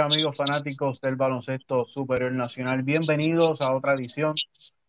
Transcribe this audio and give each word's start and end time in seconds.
Amigos 0.00 0.38
fanáticos 0.38 1.00
del 1.02 1.16
baloncesto 1.16 1.84
superior 1.84 2.32
nacional. 2.32 2.82
Bienvenidos 2.82 3.60
a 3.60 3.74
otra 3.74 3.92
edición 3.92 4.34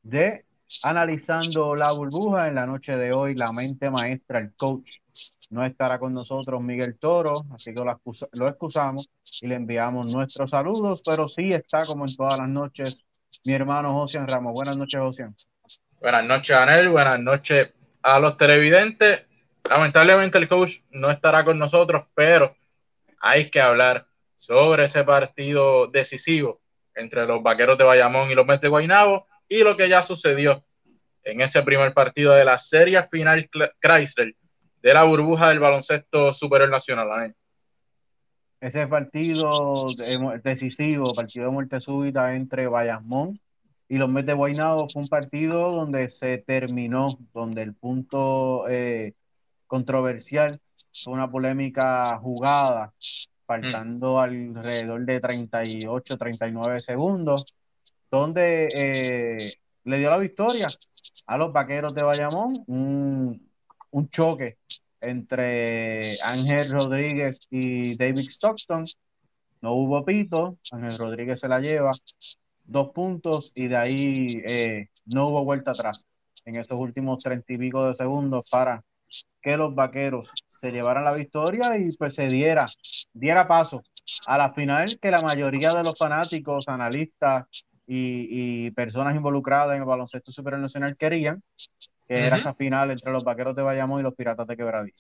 de 0.02 0.46
Analizando 0.84 1.76
la 1.76 1.92
burbuja. 1.92 2.48
En 2.48 2.56
la 2.56 2.66
noche 2.66 2.96
de 2.96 3.12
hoy, 3.12 3.36
la 3.36 3.52
mente 3.52 3.92
maestra, 3.92 4.40
el 4.40 4.54
coach, 4.56 4.90
no 5.50 5.66
estará 5.66 6.00
con 6.00 6.14
nosotros 6.14 6.62
Miguel 6.62 6.98
Toro, 6.98 7.34
así 7.54 7.74
que 7.74 7.84
lo, 7.84 8.48
excusamos 8.48 9.10
y 9.42 9.48
le 9.48 9.56
enviamos 9.56 10.16
nuestros 10.16 10.52
saludos, 10.52 11.02
pero 11.06 11.28
sí 11.28 11.50
está 11.50 11.80
como 11.86 12.06
en 12.06 12.16
todas 12.16 12.40
las 12.40 12.48
noches 12.48 13.04
mi 13.46 13.54
hermano 13.54 13.92
Josian 13.92 14.26
Ramos. 14.26 14.54
Buenas 14.54 14.78
noches, 14.78 15.02
Josian. 15.02 15.36
Buenas 16.00 16.24
noches, 16.24 16.56
Anel. 16.56 16.88
Buenas 16.88 17.20
noches 17.20 17.74
a 18.04 18.20
los 18.20 18.38
televidentes. 18.38 19.24
Lamentablemente 19.70 20.38
el 20.38 20.48
coach 20.48 20.78
no 20.92 21.12
estará 21.12 21.44
con 21.44 21.60
nosotros, 21.60 22.10
pero 22.16 22.56
hay 23.20 23.50
que 23.50 23.60
hablar 23.60 24.08
sobre 24.44 24.84
ese 24.84 25.06
partido 25.06 25.88
decisivo 25.88 26.60
entre 26.96 27.26
los 27.26 27.42
Vaqueros 27.42 27.78
de 27.78 27.86
Bayamón 27.86 28.30
y 28.30 28.36
los 28.36 28.46
Mets 28.46 28.60
de 28.60 28.68
Guaynabo 28.68 29.26
y 29.48 29.64
lo 29.64 29.78
que 29.78 29.88
ya 29.88 30.04
sucedió 30.04 30.66
en 31.24 31.40
ese 31.40 31.64
primer 31.64 31.94
partido 31.94 32.34
de 32.34 32.44
la 32.44 32.58
serie 32.58 33.02
final 33.08 33.50
Chrysler 33.80 34.36
de 34.82 34.94
la 34.94 35.04
burbuja 35.06 35.48
del 35.48 35.60
baloncesto 35.60 36.34
superior 36.34 36.70
nacional. 36.70 37.34
Ese 38.60 38.86
partido 38.88 39.72
decisivo, 40.44 41.06
partido 41.16 41.46
de 41.46 41.52
muerte 41.52 41.80
súbita 41.80 42.36
entre 42.36 42.68
Bayamón 42.68 43.40
y 43.88 43.98
los 43.98 44.10
Mets 44.10 44.28
de 44.28 44.34
Guaynabo 44.34 44.90
fue 44.92 45.04
un 45.04 45.08
partido 45.08 45.72
donde 45.72 46.10
se 46.10 46.40
terminó, 46.40 47.06
donde 47.34 47.62
el 47.62 47.76
punto 47.76 48.68
eh, 48.68 49.14
controversial 49.68 50.52
fue 50.92 51.14
una 51.14 51.32
polémica 51.32 52.04
jugada 52.20 52.92
faltando 53.46 54.20
alrededor 54.20 55.06
de 55.06 55.20
38, 55.20 56.18
39 56.18 56.80
segundos, 56.80 57.46
donde 58.10 58.68
eh, 58.68 59.38
le 59.84 59.98
dio 59.98 60.10
la 60.10 60.18
victoria 60.18 60.68
a 61.28 61.38
los 61.38 61.52
vaqueros 61.52 61.94
de 61.94 62.04
Bayamón, 62.04 62.54
un, 62.68 63.50
un 63.92 64.10
choque 64.10 64.58
entre 65.02 66.00
Ángel 66.26 66.72
Rodríguez 66.72 67.40
y 67.50 67.96
David 67.98 68.30
Stockton. 68.30 68.84
No 69.62 69.74
hubo 69.74 70.04
pito, 70.04 70.58
Ángel 70.72 70.98
Rodríguez 70.98 71.40
se 71.40 71.48
la 71.48 71.60
lleva, 71.60 71.92
dos 72.66 72.90
puntos 72.90 73.52
y 73.56 73.68
de 73.68 73.78
ahí 73.78 74.26
eh, 74.48 74.90
no 75.14 75.28
hubo 75.28 75.44
vuelta 75.44 75.72
atrás 75.72 76.06
en 76.46 76.60
estos 76.60 76.78
últimos 76.78 77.20
treinta 77.20 77.54
y 77.54 77.58
pico 77.58 77.86
de 77.86 77.96
segundos 77.96 78.50
para 78.52 78.84
que 79.42 79.58
los 79.58 79.74
vaqueros 79.76 80.30
se 80.50 80.72
llevaran 80.72 81.04
la 81.04 81.14
victoria 81.14 81.72
y 81.78 81.96
pues 81.98 82.16
se 82.16 82.28
diera, 82.28 82.66
diera 83.14 83.48
paso 83.48 83.84
a 84.28 84.38
la 84.38 84.50
final 84.54 84.86
que 85.02 85.12
la 85.12 85.22
mayoría 85.22 85.70
de 85.70 85.84
los 85.84 85.98
fanáticos, 85.98 86.68
analistas 86.68 87.46
y, 87.88 88.72
personas 88.72 89.16
involucradas 89.16 89.76
en 89.76 89.82
el 89.82 89.88
baloncesto 89.88 90.32
superior 90.32 90.62
nacional 90.62 90.96
querían, 90.98 91.42
que 92.08 92.26
era 92.26 92.38
esa 92.38 92.54
final 92.54 92.92
entre 92.92 93.12
los 93.12 93.24
vaqueros 93.24 93.56
de 93.56 93.62
Bayamón 93.62 94.00
y 94.00 94.04
los 94.04 94.16
piratas 94.16 94.48
de 94.48 94.58
Quebradilla. 94.58 94.96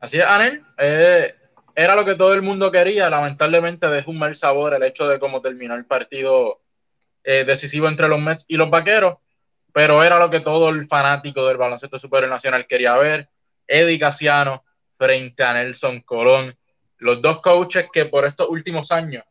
Así 0.00 0.18
es, 0.18 0.26
Anel. 0.26 0.64
Eh, 0.78 1.34
era 1.74 1.94
lo 1.94 2.04
que 2.04 2.14
todo 2.14 2.34
el 2.34 2.42
mundo 2.42 2.70
quería. 2.70 3.08
Lamentablemente 3.08 3.88
dejó 3.88 4.10
un 4.10 4.18
mal 4.18 4.34
sabor 4.34 4.74
el 4.74 4.82
hecho 4.82 5.06
de 5.06 5.18
cómo 5.18 5.40
terminó 5.40 5.74
el 5.74 5.84
partido 5.84 6.60
eh, 7.24 7.44
decisivo 7.44 7.88
entre 7.88 8.08
los 8.08 8.20
Mets 8.20 8.44
y 8.48 8.56
los 8.56 8.68
vaqueros 8.68 9.16
pero 9.72 10.02
era 10.02 10.18
lo 10.18 10.30
que 10.30 10.40
todo 10.40 10.68
el 10.68 10.86
fanático 10.86 11.46
del 11.46 11.56
baloncesto 11.56 11.98
superior 11.98 12.30
nacional 12.30 12.66
quería 12.66 12.96
ver. 12.96 13.28
Eddie 13.66 13.98
Casiano 13.98 14.64
frente 14.98 15.42
a 15.42 15.54
Nelson 15.54 16.02
Colón, 16.02 16.56
los 17.02 17.20
dos 17.20 17.40
coaches 17.40 17.86
que 17.92 18.06
por 18.06 18.24
estos 18.24 18.48
últimos 18.48 18.90
años 18.92 19.24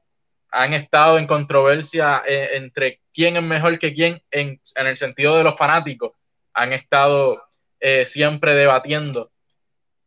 han 0.51 0.73
estado 0.73 1.17
en 1.17 1.27
controversia 1.27 2.23
eh, 2.27 2.49
entre 2.53 2.99
quién 3.13 3.37
es 3.37 3.43
mejor 3.43 3.79
que 3.79 3.93
quién 3.93 4.21
en, 4.29 4.59
el 4.75 4.97
sentido 4.97 5.37
de 5.37 5.43
los 5.43 5.55
fanáticos, 5.55 6.11
han 6.53 6.73
estado 6.73 7.41
eh, 7.79 8.05
siempre 8.05 8.53
debatiendo 8.53 9.31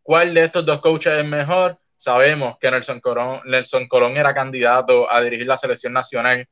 cuál 0.02 0.34
de 0.34 0.44
estos 0.44 0.66
dos 0.66 0.80
coaches 0.80 1.14
es 1.14 1.24
mejor. 1.24 1.78
Sabemos 1.96 2.58
que 2.60 2.70
Nelson 2.70 3.00
Colón, 3.00 3.40
Nelson 3.46 3.88
Colón 3.88 4.18
era 4.18 4.34
candidato 4.34 5.10
a 5.10 5.22
dirigir 5.22 5.46
la 5.46 5.56
selección 5.56 5.94
nacional 5.94 6.46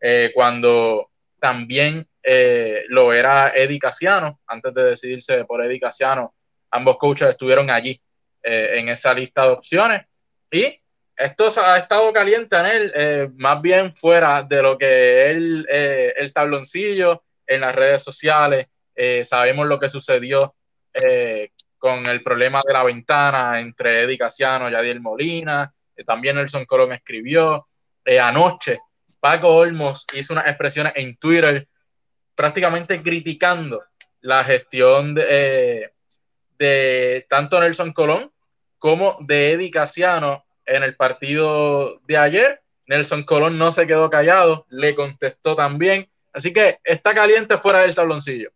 eh, 0.00 0.30
cuando 0.34 1.10
también 1.40 2.06
lo 2.88 3.10
era 3.14 3.54
Eddie 3.56 3.78
Casiano, 3.78 4.40
antes 4.46 4.74
de 4.74 4.84
decidirse 4.84 5.46
por 5.46 5.64
Eddie 5.64 5.80
Casiano, 5.80 6.34
ambos 6.70 6.98
coaches 6.98 7.28
estuvieron 7.28 7.70
allí 7.70 7.98
en 8.42 8.90
esa 8.90 9.14
lista 9.14 9.44
de 9.44 9.52
opciones 9.52 10.02
y 10.50 10.80
esto 11.16 11.48
ha 11.60 11.78
estado 11.78 12.12
caliente 12.12 12.56
en 12.56 12.66
él, 12.66 12.92
eh, 12.94 13.30
más 13.36 13.60
bien 13.60 13.92
fuera 13.92 14.42
de 14.42 14.62
lo 14.62 14.78
que 14.78 15.30
él, 15.30 15.66
el 15.68 16.32
tabloncillo 16.32 17.24
en 17.46 17.62
las 17.62 17.74
redes 17.74 18.02
sociales, 18.02 18.68
sabemos 19.22 19.66
lo 19.66 19.78
que 19.78 19.88
sucedió 19.88 20.54
con 21.78 22.06
el 22.06 22.22
problema 22.22 22.60
de 22.64 22.72
la 22.72 22.84
ventana 22.84 23.60
entre 23.60 24.02
Eddie 24.02 24.18
Casiano 24.18 24.70
y 24.70 24.74
Adiel 24.74 25.00
Molina, 25.00 25.72
también 26.06 26.36
Nelson 26.36 26.66
Colón 26.66 26.92
escribió 26.92 27.68
anoche. 28.20 28.80
Paco 29.20 29.56
Olmos 29.56 30.06
hizo 30.14 30.32
unas 30.32 30.46
expresiones 30.46 30.92
en 30.96 31.16
Twitter 31.16 31.66
prácticamente 32.34 33.02
criticando 33.02 33.82
la 34.20 34.44
gestión 34.44 35.14
de, 35.14 35.92
de 36.56 37.26
tanto 37.28 37.60
Nelson 37.60 37.92
Colón 37.92 38.30
como 38.78 39.16
de 39.20 39.52
Eddie 39.52 39.70
Casiano 39.70 40.44
en 40.64 40.82
el 40.82 40.96
partido 40.96 42.00
de 42.06 42.16
ayer. 42.16 42.62
Nelson 42.86 43.24
Colón 43.24 43.58
no 43.58 43.70
se 43.72 43.86
quedó 43.86 44.08
callado, 44.08 44.66
le 44.70 44.94
contestó 44.94 45.54
también. 45.54 46.08
Así 46.32 46.52
que 46.52 46.78
está 46.84 47.14
caliente 47.14 47.58
fuera 47.58 47.80
del 47.80 47.94
tabloncillo. 47.94 48.50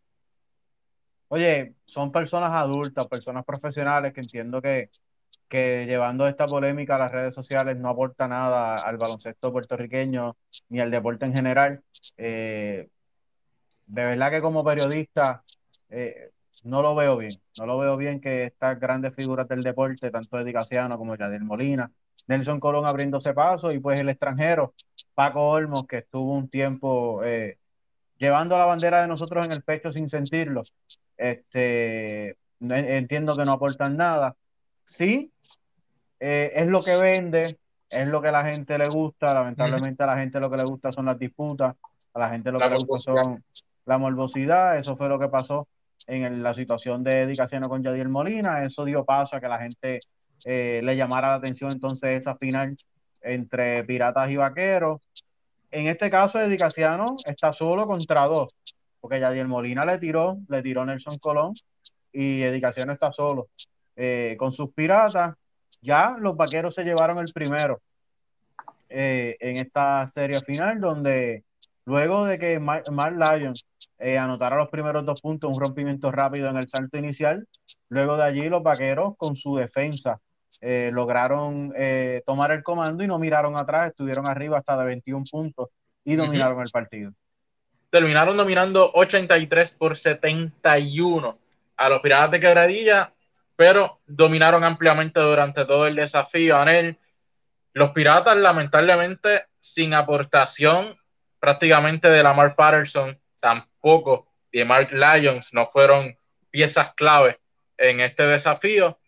Oye, 1.28 1.74
son 1.86 2.12
personas 2.12 2.50
adultas, 2.52 3.06
personas 3.06 3.44
profesionales 3.44 4.12
que 4.12 4.20
entiendo 4.20 4.60
que, 4.60 4.90
que 5.48 5.86
llevando 5.86 6.26
esta 6.26 6.46
polémica 6.46 6.96
a 6.96 6.98
las 6.98 7.12
redes 7.12 7.34
sociales 7.34 7.78
no 7.78 7.88
aporta 7.88 8.28
nada 8.28 8.76
al 8.76 8.98
baloncesto 8.98 9.52
puertorriqueño 9.52 10.36
ni 10.68 10.80
al 10.80 10.90
deporte 10.90 11.24
en 11.24 11.34
general. 11.34 11.82
Eh, 12.16 12.88
de 13.86 14.04
verdad 14.04 14.30
que 14.30 14.40
como 14.40 14.64
periodista 14.64 15.40
eh, 15.90 16.31
no 16.64 16.82
lo 16.82 16.94
veo 16.94 17.16
bien. 17.16 17.32
No 17.58 17.66
lo 17.66 17.78
veo 17.78 17.96
bien 17.96 18.20
que 18.20 18.44
estas 18.44 18.78
grandes 18.78 19.14
figuras 19.14 19.48
del 19.48 19.60
deporte, 19.60 20.10
tanto 20.10 20.38
Eddie 20.38 20.52
Casiano 20.52 20.96
como 20.96 21.16
Yadier 21.16 21.42
Molina, 21.42 21.90
Nelson 22.28 22.60
Colón 22.60 22.86
abriéndose 22.86 23.34
paso 23.34 23.70
y 23.70 23.80
pues 23.80 24.00
el 24.00 24.08
extranjero, 24.08 24.72
Paco 25.14 25.48
Olmos, 25.48 25.84
que 25.84 25.98
estuvo 25.98 26.32
un 26.32 26.48
tiempo 26.48 27.22
eh, 27.24 27.58
llevando 28.16 28.56
la 28.56 28.66
bandera 28.66 29.02
de 29.02 29.08
nosotros 29.08 29.46
en 29.46 29.52
el 29.52 29.62
pecho 29.62 29.90
sin 29.90 30.08
sentirlo. 30.08 30.62
Este, 31.16 32.36
entiendo 32.60 33.34
que 33.34 33.44
no 33.44 33.52
aportan 33.52 33.96
nada. 33.96 34.36
Sí, 34.84 35.32
eh, 36.20 36.52
es 36.54 36.66
lo 36.68 36.80
que 36.80 36.92
vende, 37.00 37.42
es 37.42 38.06
lo 38.06 38.22
que 38.22 38.28
a 38.28 38.32
la 38.32 38.50
gente 38.50 38.78
le 38.78 38.84
gusta. 38.94 39.34
Lamentablemente 39.34 40.02
a 40.02 40.06
la 40.06 40.18
gente 40.18 40.38
lo 40.38 40.48
que 40.48 40.58
le 40.58 40.64
gusta 40.64 40.92
son 40.92 41.06
las 41.06 41.18
disputas, 41.18 41.74
a 42.14 42.18
la 42.18 42.30
gente 42.30 42.52
lo 42.52 42.58
que 42.58 42.68
le 42.68 42.76
gusta 42.76 42.98
son 42.98 43.44
la 43.84 43.98
morbosidad, 43.98 44.78
eso 44.78 44.96
fue 44.96 45.08
lo 45.08 45.18
que 45.18 45.28
pasó 45.28 45.66
en 46.06 46.42
la 46.42 46.54
situación 46.54 47.02
de 47.02 47.22
Eddie 47.22 47.34
Casiano 47.34 47.68
con 47.68 47.82
Yadiel 47.82 48.08
Molina, 48.08 48.64
eso 48.64 48.84
dio 48.84 49.04
paso 49.04 49.36
a 49.36 49.40
que 49.40 49.48
la 49.48 49.58
gente 49.58 50.00
eh, 50.44 50.80
le 50.82 50.96
llamara 50.96 51.28
la 51.28 51.34
atención 51.34 51.70
entonces 51.72 52.14
esa 52.14 52.36
final 52.36 52.74
entre 53.20 53.84
Piratas 53.84 54.30
y 54.30 54.36
Vaqueros. 54.36 55.00
En 55.70 55.86
este 55.86 56.10
caso, 56.10 56.40
Eddie 56.40 56.56
Casiano 56.56 57.06
está 57.24 57.52
solo 57.52 57.86
contra 57.86 58.26
dos, 58.26 58.54
porque 59.00 59.20
Yadiel 59.20 59.48
Molina 59.48 59.84
le 59.84 59.98
tiró, 59.98 60.38
le 60.48 60.62
tiró 60.62 60.84
Nelson 60.84 61.16
Colón 61.20 61.52
y 62.12 62.42
Eddie 62.42 62.60
Casiano 62.60 62.92
está 62.92 63.12
solo. 63.12 63.48
Eh, 63.96 64.36
con 64.38 64.52
sus 64.52 64.72
Piratas, 64.72 65.34
ya 65.80 66.16
los 66.18 66.36
Vaqueros 66.36 66.74
se 66.74 66.84
llevaron 66.84 67.18
el 67.18 67.26
primero 67.32 67.80
eh, 68.88 69.36
en 69.40 69.56
esta 69.56 70.06
serie 70.06 70.38
final, 70.40 70.78
donde 70.80 71.44
luego 71.84 72.26
de 72.26 72.38
que 72.38 72.58
Mark 72.60 72.84
Lyons 72.90 73.64
eh, 74.02 74.18
anotar 74.18 74.52
a 74.52 74.56
los 74.56 74.68
primeros 74.68 75.06
dos 75.06 75.20
puntos, 75.20 75.56
un 75.56 75.64
rompimiento 75.64 76.10
rápido 76.10 76.48
en 76.48 76.56
el 76.56 76.68
salto 76.68 76.98
inicial. 76.98 77.46
Luego 77.88 78.16
de 78.16 78.24
allí 78.24 78.48
los 78.48 78.60
vaqueros 78.60 79.14
con 79.16 79.36
su 79.36 79.54
defensa 79.54 80.18
eh, 80.60 80.90
lograron 80.92 81.72
eh, 81.76 82.20
tomar 82.26 82.50
el 82.50 82.64
comando 82.64 83.04
y 83.04 83.06
no 83.06 83.20
miraron 83.20 83.56
atrás, 83.56 83.88
estuvieron 83.88 84.28
arriba 84.28 84.58
hasta 84.58 84.76
de 84.76 84.86
21 84.86 85.22
puntos 85.30 85.68
y 86.04 86.16
dominaron 86.16 86.58
el 86.60 86.70
partido. 86.72 87.12
Terminaron 87.90 88.36
dominando 88.36 88.90
83 88.92 89.74
por 89.74 89.96
71 89.96 91.38
a 91.76 91.88
los 91.88 92.00
Piratas 92.00 92.32
de 92.32 92.40
Quebradilla, 92.40 93.12
pero 93.54 94.00
dominaron 94.04 94.64
ampliamente 94.64 95.20
durante 95.20 95.64
todo 95.64 95.86
el 95.86 95.94
desafío. 95.94 96.56
Anel, 96.56 96.98
los 97.72 97.90
Piratas 97.90 98.36
lamentablemente 98.36 99.44
sin 99.60 99.94
aportación 99.94 100.96
prácticamente 101.38 102.08
de 102.08 102.22
Lamar 102.24 102.56
Patterson 102.56 103.16
tampoco 103.40 103.71
y 104.52 104.64
Mark 104.64 104.90
Lyons 104.92 105.52
no 105.52 105.66
fueron 105.66 106.16
piezas 106.50 106.94
clave 106.94 107.40
en 107.76 108.00
este 108.00 108.24
desafío. 108.24 108.98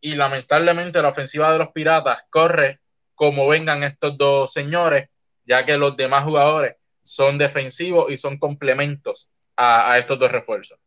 Y 0.00 0.14
lamentablemente 0.14 1.00
la 1.02 1.10
ofensiva 1.10 1.52
de 1.52 1.58
los 1.58 1.68
Piratas 1.68 2.24
corre 2.30 2.80
como 3.14 3.46
vengan 3.46 3.84
estos 3.84 4.16
dos 4.18 4.52
señores, 4.52 5.08
ya 5.46 5.64
que 5.64 5.76
los 5.76 5.96
demás 5.96 6.24
jugadores 6.24 6.76
son 7.02 7.38
defensivos 7.38 8.10
y 8.10 8.16
son 8.16 8.38
complementos 8.38 9.28
a, 9.56 9.98
estos 9.98 10.18
dos 10.18 10.32
refuerzos. 10.32 10.78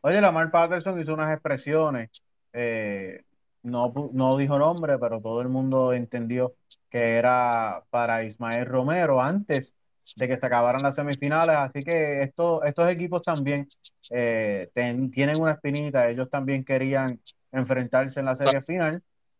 Oye, 0.00 0.20
Lamar 0.20 0.50
Patterson 0.50 1.00
hizo 1.00 1.12
unas 1.12 1.32
expresiones, 1.32 2.10
eh, 2.52 3.24
no, 3.62 3.92
no 4.12 4.36
dijo 4.36 4.58
nombre, 4.58 4.94
pero 5.00 5.20
todo 5.20 5.42
el 5.42 5.48
mundo 5.48 5.92
entendió 5.92 6.52
que 6.88 7.16
era 7.16 7.82
para 7.90 8.24
Ismael 8.24 8.64
Romero 8.64 9.20
antes 9.20 9.74
de 10.14 10.28
que 10.28 10.38
se 10.38 10.46
acabaran 10.46 10.82
las 10.82 10.94
semifinales. 10.94 11.56
Así 11.56 11.80
que 11.80 12.22
esto, 12.22 12.62
estos 12.62 12.88
equipos 12.90 13.22
también 13.22 13.66
eh, 14.10 14.70
tienen 14.74 15.40
una 15.40 15.52
espinita. 15.52 16.08
Ellos 16.08 16.30
también 16.30 16.64
querían 16.64 17.20
enfrentarse 17.52 18.20
en 18.20 18.26
la 18.26 18.36
serie 18.36 18.60
final. 18.62 18.92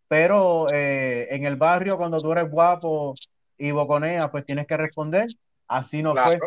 Pero 0.08 0.66
eh, 0.72 1.28
en 1.30 1.46
el 1.46 1.56
barrio, 1.56 1.96
cuando 1.96 2.18
tú 2.18 2.32
eres 2.32 2.50
guapo 2.50 3.14
y 3.58 3.70
boconea, 3.70 4.30
pues 4.30 4.44
tienes 4.44 4.66
que 4.66 4.76
responder. 4.76 5.26
Así 5.68 6.02
no 6.02 6.14
fue 6.14 6.38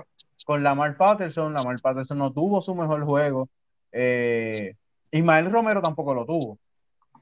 con 0.46 0.64
Lamar 0.64 0.96
Patterson. 0.98 1.54
Lamar 1.54 1.76
Patterson 1.82 2.18
no 2.18 2.32
tuvo 2.32 2.62
su 2.62 2.74
mejor 2.76 3.04
juego. 3.06 3.50
Eh, 3.92 4.76
Ismael 5.12 5.52
Romero 5.52 5.82
tampoco 5.82 6.14
lo 6.14 6.26
tuvo. 6.26 6.58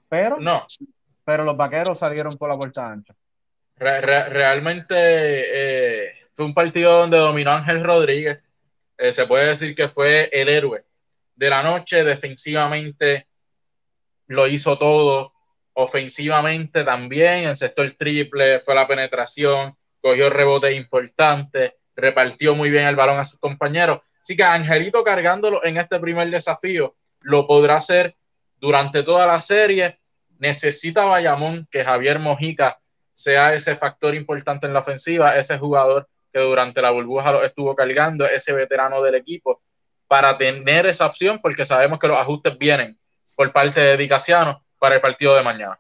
Pero, 0.10 0.38
no. 0.40 0.66
pero 1.26 1.44
los 1.44 1.58
vaqueros 1.58 2.00
salieron 2.00 2.34
por 2.38 2.50
la 2.50 2.58
vuelta 2.58 2.88
ancha. 2.88 3.14
realmente 3.76 4.96
eh, 4.96 6.12
fue 6.38 6.46
un 6.46 6.54
partido 6.54 7.00
donde 7.00 7.18
dominó 7.18 7.50
Ángel 7.50 7.84
Rodríguez. 7.84 8.40
Eh, 8.96 9.12
se 9.12 9.26
puede 9.26 9.48
decir 9.48 9.76
que 9.76 9.90
fue 9.90 10.30
el 10.32 10.50
héroe 10.50 10.86
de 11.36 11.50
la 11.50 11.64
noche. 11.64 12.04
Defensivamente 12.04 13.26
lo 14.28 14.46
hizo 14.46 14.78
todo. 14.78 15.34
Ofensivamente 15.74 16.84
también, 16.84 17.52
el 17.52 17.98
triple, 17.98 18.60
fue 18.60 18.76
la 18.76 18.88
penetración, 18.88 19.76
cogió 20.00 20.30
rebotes 20.30 20.78
importantes, 20.78 21.74
repartió 21.96 22.54
muy 22.56 22.70
bien 22.70 22.86
el 22.86 22.96
balón 22.96 23.18
a 23.18 23.26
sus 23.26 23.40
compañeros. 23.40 24.02
Así 24.22 24.36
que 24.36 24.44
Angelito 24.44 25.04
cargándolo 25.04 25.66
en 25.66 25.78
este 25.78 26.00
primer 26.00 26.30
desafío 26.30 26.96
lo 27.22 27.48
podrá 27.48 27.78
hacer 27.78 28.16
durante 28.60 29.02
toda 29.02 29.26
la 29.26 29.42
serie. 29.42 29.98
Necesita 30.38 31.06
Bayamón 31.06 31.68
que 31.72 31.84
Javier 31.84 32.20
Mojica 32.20 32.80
sea 33.16 33.56
ese 33.56 33.76
factor 33.76 34.14
importante 34.14 34.68
en 34.68 34.74
la 34.74 34.82
ofensiva, 34.82 35.36
ese 35.36 35.58
jugador 35.58 36.08
durante 36.42 36.82
la 36.82 36.92
burbuja 36.92 37.32
lo 37.32 37.44
estuvo 37.44 37.76
cargando, 37.76 38.26
ese 38.26 38.54
veterano 38.54 39.02
del 39.02 39.16
equipo, 39.16 39.62
para 40.08 40.38
tener 40.38 40.86
esa 40.86 41.06
opción, 41.06 41.40
porque 41.42 41.66
sabemos 41.66 42.00
que 42.00 42.08
los 42.08 42.18
ajustes 42.18 42.58
vienen 42.58 42.98
por 43.36 43.52
parte 43.52 43.82
de 43.82 43.98
Dicasiano 43.98 44.64
para 44.80 44.96
el 44.96 45.02
partido 45.02 45.36
de 45.36 45.44
mañana. 45.44 45.80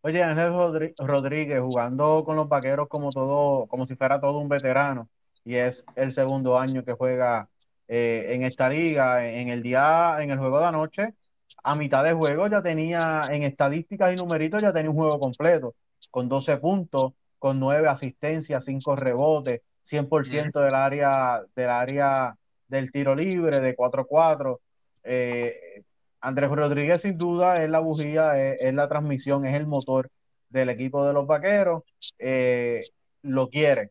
Oye, 0.00 0.22
Ángel 0.22 0.52
Rodríguez 0.98 1.60
jugando 1.60 2.24
con 2.24 2.34
los 2.34 2.48
vaqueros 2.48 2.88
como 2.88 3.10
todo, 3.10 3.66
como 3.66 3.86
si 3.86 3.94
fuera 3.94 4.20
todo 4.20 4.38
un 4.38 4.48
veterano, 4.48 5.08
y 5.44 5.54
es 5.54 5.84
el 5.94 6.12
segundo 6.12 6.58
año 6.58 6.84
que 6.84 6.92
juega 6.92 7.48
eh, 7.86 8.26
en 8.30 8.42
esta 8.42 8.68
liga, 8.68 9.24
en 9.24 9.48
el 9.48 9.62
día, 9.62 10.16
en 10.18 10.30
el 10.30 10.38
juego 10.38 10.58
de 10.58 10.66
anoche, 10.66 11.14
a 11.62 11.76
mitad 11.76 12.02
de 12.02 12.14
juego 12.14 12.48
ya 12.48 12.62
tenía, 12.62 13.20
en 13.30 13.44
estadísticas 13.44 14.12
y 14.12 14.16
numeritos, 14.16 14.62
ya 14.62 14.72
tenía 14.72 14.90
un 14.90 14.96
juego 14.96 15.20
completo, 15.20 15.74
con 16.10 16.28
12 16.28 16.56
puntos, 16.56 17.12
con 17.38 17.60
9 17.60 17.88
asistencias, 17.88 18.64
5 18.64 18.96
rebotes, 18.96 19.60
100% 19.84 20.60
del 20.60 20.74
área, 20.74 21.40
del 21.54 21.70
área 21.70 22.34
del 22.68 22.90
tiro 22.90 23.14
libre, 23.14 23.58
de 23.58 23.76
4-4. 23.76 24.58
Eh, 25.04 25.82
Andrés 26.20 26.50
Rodríguez, 26.50 27.02
sin 27.02 27.14
duda, 27.14 27.52
es 27.54 27.68
la 27.68 27.80
bujía, 27.80 28.54
es, 28.54 28.74
la 28.74 28.88
transmisión, 28.88 29.44
es 29.44 29.54
el 29.54 29.66
motor 29.66 30.08
del 30.48 30.68
equipo 30.68 31.06
de 31.06 31.12
los 31.12 31.26
vaqueros. 31.26 31.82
Eh, 32.18 32.80
lo 33.22 33.48
quiere. 33.48 33.90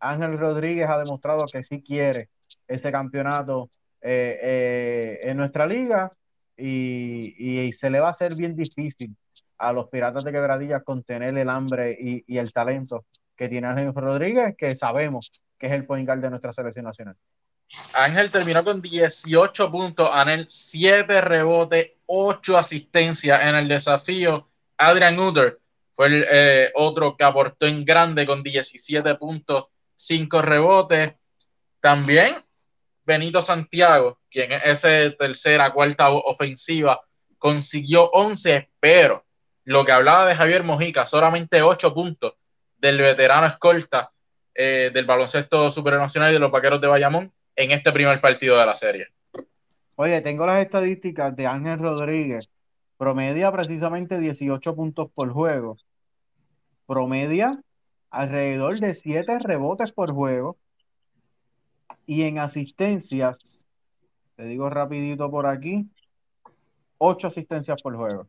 Ángel 0.00 0.38
Rodríguez 0.38 0.88
ha 0.88 0.98
demostrado 0.98 1.44
que 1.52 1.62
sí 1.62 1.82
quiere 1.82 2.18
este 2.66 2.92
campeonato 2.92 3.68
eh, 4.00 5.18
en 5.22 5.36
nuestra 5.36 5.66
liga 5.66 6.10
y, 6.58 7.72
se 7.72 7.90
le 7.90 8.00
va 8.00 8.08
a 8.08 8.10
hacer 8.10 8.32
bien 8.38 8.56
difícil 8.56 9.16
a 9.58 9.72
los 9.72 9.88
Piratas 9.88 10.24
de 10.24 10.32
Quebradillas 10.32 10.82
contener 10.82 11.36
el 11.36 11.48
hambre 11.48 11.96
y, 11.98 12.36
el 12.36 12.52
talento 12.52 13.04
que 13.38 13.48
tiene 13.48 13.68
Ángel 13.68 13.94
Rodríguez, 13.94 14.56
que 14.58 14.68
sabemos 14.70 15.30
que 15.56 15.68
es 15.68 15.72
el 15.72 15.86
point 15.86 16.06
guard 16.06 16.20
de 16.20 16.30
nuestra 16.30 16.52
selección 16.52 16.84
nacional. 16.84 17.14
Ángel 17.94 18.30
terminó 18.30 18.64
con 18.64 18.82
18 18.82 19.70
puntos, 19.70 20.10
Anel 20.12 20.46
7 20.48 21.20
rebotes, 21.20 21.92
8 22.06 22.58
asistencias 22.58 23.40
en 23.46 23.54
el 23.54 23.68
desafío. 23.68 24.48
Adrian 24.76 25.18
Uder 25.18 25.60
fue 25.94 26.06
el 26.06 26.26
eh, 26.28 26.72
otro 26.74 27.16
que 27.16 27.24
aportó 27.24 27.66
en 27.66 27.84
grande 27.84 28.26
con 28.26 28.42
17 28.42 29.14
puntos, 29.14 29.66
5 29.94 30.42
rebotes. 30.42 31.14
También 31.80 32.36
Benito 33.04 33.40
Santiago, 33.40 34.18
quien 34.28 34.52
es 34.52 34.62
esa 34.64 35.16
tercera, 35.16 35.72
cuarta 35.72 36.10
ofensiva, 36.10 37.00
consiguió 37.38 38.10
11, 38.10 38.68
pero 38.80 39.24
lo 39.64 39.84
que 39.84 39.92
hablaba 39.92 40.26
de 40.26 40.34
Javier 40.34 40.64
Mojica, 40.64 41.06
solamente 41.06 41.62
8 41.62 41.94
puntos 41.94 42.34
del 42.78 43.00
veterano 43.00 43.46
escolta 43.46 44.10
eh, 44.54 44.90
del 44.92 45.04
baloncesto 45.04 45.70
supernacional 45.70 46.30
y 46.30 46.34
de 46.34 46.38
los 46.38 46.50
vaqueros 46.50 46.80
de 46.80 46.86
Bayamón 46.88 47.32
en 47.54 47.70
este 47.72 47.92
primer 47.92 48.20
partido 48.20 48.58
de 48.58 48.66
la 48.66 48.76
serie. 48.76 49.08
Oye, 49.96 50.20
tengo 50.20 50.46
las 50.46 50.62
estadísticas 50.62 51.36
de 51.36 51.46
Ángel 51.46 51.78
Rodríguez. 51.78 52.54
Promedia 52.96 53.52
precisamente 53.52 54.18
18 54.18 54.74
puntos 54.74 55.10
por 55.14 55.32
juego. 55.32 55.76
Promedia 56.86 57.50
alrededor 58.10 58.74
de 58.74 58.94
7 58.94 59.38
rebotes 59.46 59.92
por 59.92 60.12
juego 60.12 60.56
y 62.06 62.22
en 62.22 62.38
asistencias, 62.38 63.66
te 64.36 64.44
digo 64.44 64.70
rapidito 64.70 65.30
por 65.30 65.46
aquí, 65.46 65.86
ocho 66.96 67.26
asistencias 67.26 67.82
por 67.82 67.96
juego. 67.96 68.24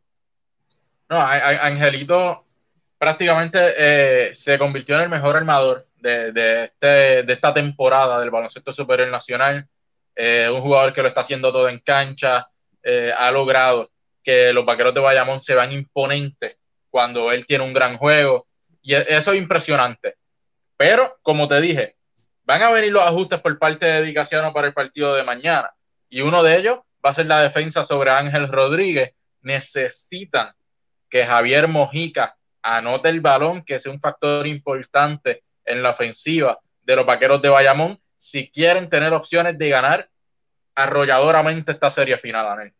No, 1.08 1.18
Angelito 1.18 2.44
prácticamente 3.00 3.58
eh, 3.78 4.34
se 4.34 4.58
convirtió 4.58 4.96
en 4.96 5.04
el 5.04 5.08
mejor 5.08 5.34
armador 5.34 5.86
de, 5.96 6.64
este, 6.64 7.32
esta 7.32 7.54
temporada 7.54 8.20
del 8.20 8.30
baloncesto 8.30 8.74
superior 8.74 9.08
nacional. 9.08 9.66
Eh, 10.14 10.50
un 10.52 10.60
jugador 10.60 10.92
que 10.92 11.00
lo 11.00 11.08
está 11.08 11.22
haciendo 11.22 11.50
todo 11.50 11.70
en 11.70 11.78
cancha, 11.78 12.46
eh, 12.82 13.10
ha 13.16 13.30
logrado 13.30 13.90
que 14.22 14.52
los 14.52 14.66
vaqueros 14.66 14.92
de 14.92 15.00
Bayamón 15.00 15.40
se 15.40 15.54
vean 15.54 15.72
imponentes 15.72 16.58
cuando 16.90 17.32
él 17.32 17.46
tiene 17.46 17.64
un 17.64 17.72
gran 17.72 17.96
juego. 17.96 18.46
Y 18.82 18.92
e, 18.94 19.02
eso 19.08 19.32
es 19.32 19.38
impresionante. 19.38 20.16
Pero, 20.76 21.16
como 21.22 21.48
te 21.48 21.58
dije, 21.58 21.96
van 22.44 22.62
a 22.62 22.70
venir 22.70 22.92
los 22.92 23.02
ajustes 23.02 23.40
por 23.40 23.58
parte 23.58 23.86
de 23.86 24.02
Dedicaciano 24.02 24.52
para 24.52 24.66
el 24.66 24.74
partido 24.74 25.14
de 25.14 25.24
mañana. 25.24 25.70
Y 26.10 26.20
uno 26.20 26.42
de 26.42 26.54
ellos 26.58 26.80
va 27.02 27.10
a 27.10 27.14
ser 27.14 27.28
la 27.28 27.40
defensa 27.40 27.82
sobre 27.82 28.10
Ángel 28.10 28.46
Rodríguez. 28.46 29.14
Necesitan 29.40 30.52
que 31.08 31.24
Javier 31.24 31.66
Mojica 31.66 32.36
anote 32.62 33.08
el 33.08 33.20
balón, 33.20 33.64
que 33.64 33.78
sea 33.78 33.92
un 33.92 34.00
factor 34.00 34.46
importante 34.46 35.44
en 35.64 35.82
la 35.82 35.90
ofensiva 35.90 36.58
de 36.82 36.96
los 36.96 37.06
vaqueros 37.06 37.42
de 37.42 37.48
Bayamón, 37.48 38.00
si 38.18 38.50
quieren 38.50 38.88
tener 38.88 39.12
opciones 39.12 39.56
de 39.58 39.68
ganar 39.68 40.08
arrolladoramente 40.74 41.72
esta 41.72 41.90
serie 41.90 42.18
final, 42.18 42.72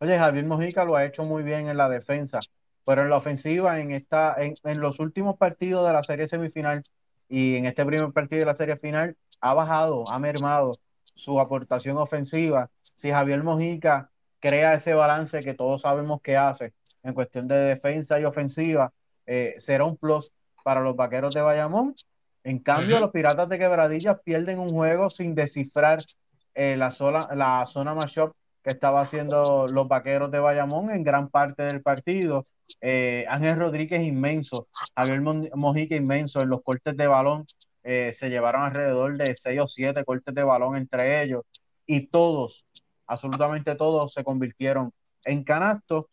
Oye, 0.00 0.16
Javier 0.16 0.44
Mojica 0.44 0.84
lo 0.84 0.94
ha 0.94 1.04
hecho 1.04 1.22
muy 1.22 1.42
bien 1.42 1.68
en 1.68 1.76
la 1.76 1.88
defensa, 1.88 2.38
pero 2.86 3.02
en 3.02 3.10
la 3.10 3.16
ofensiva, 3.16 3.80
en, 3.80 3.90
esta, 3.90 4.36
en, 4.38 4.54
en 4.62 4.80
los 4.80 5.00
últimos 5.00 5.36
partidos 5.36 5.84
de 5.84 5.92
la 5.92 6.04
serie 6.04 6.28
semifinal, 6.28 6.82
y 7.28 7.56
en 7.56 7.66
este 7.66 7.84
primer 7.84 8.12
partido 8.12 8.40
de 8.40 8.46
la 8.46 8.54
serie 8.54 8.76
final 8.76 9.16
ha 9.40 9.54
bajado, 9.54 10.04
ha 10.10 10.18
mermado 10.18 10.70
su 11.02 11.40
aportación 11.40 11.98
ofensiva. 11.98 12.70
Si 12.80 13.10
Javier 13.10 13.42
Mojica 13.42 14.10
crea 14.40 14.74
ese 14.74 14.94
balance 14.94 15.40
que 15.40 15.54
todos 15.54 15.80
sabemos 15.80 16.20
que 16.22 16.36
hace 16.36 16.72
en 17.02 17.12
cuestión 17.12 17.48
de 17.48 17.56
defensa 17.56 18.20
y 18.20 18.24
ofensiva, 18.24 18.92
eh, 19.28 19.54
será 19.58 19.84
un 19.84 19.96
plus 19.96 20.32
para 20.64 20.80
los 20.80 20.96
vaqueros 20.96 21.34
de 21.34 21.42
Bayamón. 21.42 21.94
En 22.42 22.58
cambio, 22.60 22.98
los 22.98 23.10
Piratas 23.10 23.48
de 23.48 23.58
Quebradillas 23.58 24.18
pierden 24.24 24.58
un 24.58 24.68
juego 24.68 25.10
sin 25.10 25.34
descifrar 25.34 25.98
eh, 26.54 26.76
la, 26.76 26.90
zona, 26.90 27.20
la 27.34 27.66
zona 27.66 27.94
mashup 27.94 28.32
que 28.62 28.70
estaba 28.70 29.02
haciendo 29.02 29.64
los 29.72 29.86
vaqueros 29.86 30.30
de 30.30 30.38
Bayamón 30.38 30.90
en 30.90 31.04
gran 31.04 31.28
parte 31.28 31.64
del 31.64 31.82
partido. 31.82 32.46
Eh, 32.80 33.26
Ángel 33.28 33.58
Rodríguez 33.58 34.02
inmenso, 34.02 34.66
Javier 34.96 35.20
Mojica 35.20 35.94
inmenso 35.94 36.40
en 36.40 36.48
los 36.48 36.62
cortes 36.62 36.96
de 36.96 37.06
balón. 37.06 37.44
Eh, 37.82 38.12
se 38.12 38.28
llevaron 38.28 38.62
alrededor 38.62 39.16
de 39.16 39.34
seis 39.34 39.60
o 39.60 39.66
siete 39.66 40.04
cortes 40.04 40.34
de 40.34 40.42
balón 40.42 40.76
entre 40.76 41.22
ellos 41.22 41.42
y 41.86 42.08
todos, 42.08 42.66
absolutamente 43.06 43.74
todos, 43.74 44.12
se 44.12 44.24
convirtieron 44.24 44.92
en 45.24 45.44
canastos. 45.44 46.06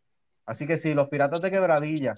Así 0.45 0.67
que 0.67 0.77
si 0.77 0.93
los 0.93 1.09
Piratas 1.09 1.39
de 1.39 1.51
Quebradilla 1.51 2.13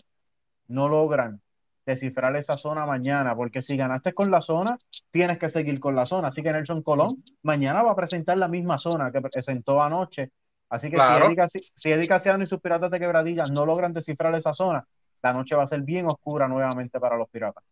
no 0.68 0.90
logran 0.90 1.40
descifrar 1.86 2.36
esa 2.36 2.58
zona 2.58 2.86
mañana, 2.86 3.36
porque 3.36 3.62
si 3.62 3.78
ganaste 3.78 4.14
con 4.14 4.30
la 4.30 4.42
zona, 4.42 4.78
tienes 5.12 5.38
que 5.38 5.50
seguir 5.50 5.80
con 5.80 5.96
la 5.96 6.06
zona. 6.06 6.28
Así 6.30 6.44
que 6.44 6.52
Nelson 6.52 6.82
Colón 6.82 7.10
mañana 7.44 7.82
va 7.82 7.92
a 7.92 7.96
presentar 7.96 8.38
la 8.38 8.48
misma 8.48 8.78
zona 8.78 9.12
que 9.12 9.22
presentó 9.22 9.82
anoche 9.82 10.32
Así 10.70 10.90
que 10.90 10.98
si, 11.48 11.92
Eddie, 11.92 12.44
y 12.44 12.46
sus 12.46 12.60
piratas 12.60 12.92
de 12.92 13.00
quebradillas 13.00 13.52
no 13.54 13.66
logran 13.66 13.94
descifrar 13.94 14.36
esa 14.36 14.54
zona, 14.54 14.82
la 15.24 15.34
noche 15.34 15.56
va 15.56 15.64
a 15.64 15.68
ser 15.68 15.82
bien 15.82 16.06
oscura 16.06 16.48
nuevamente 16.48 17.00
para 17.00 17.16
los 17.16 17.30
Piratas. 17.30 17.64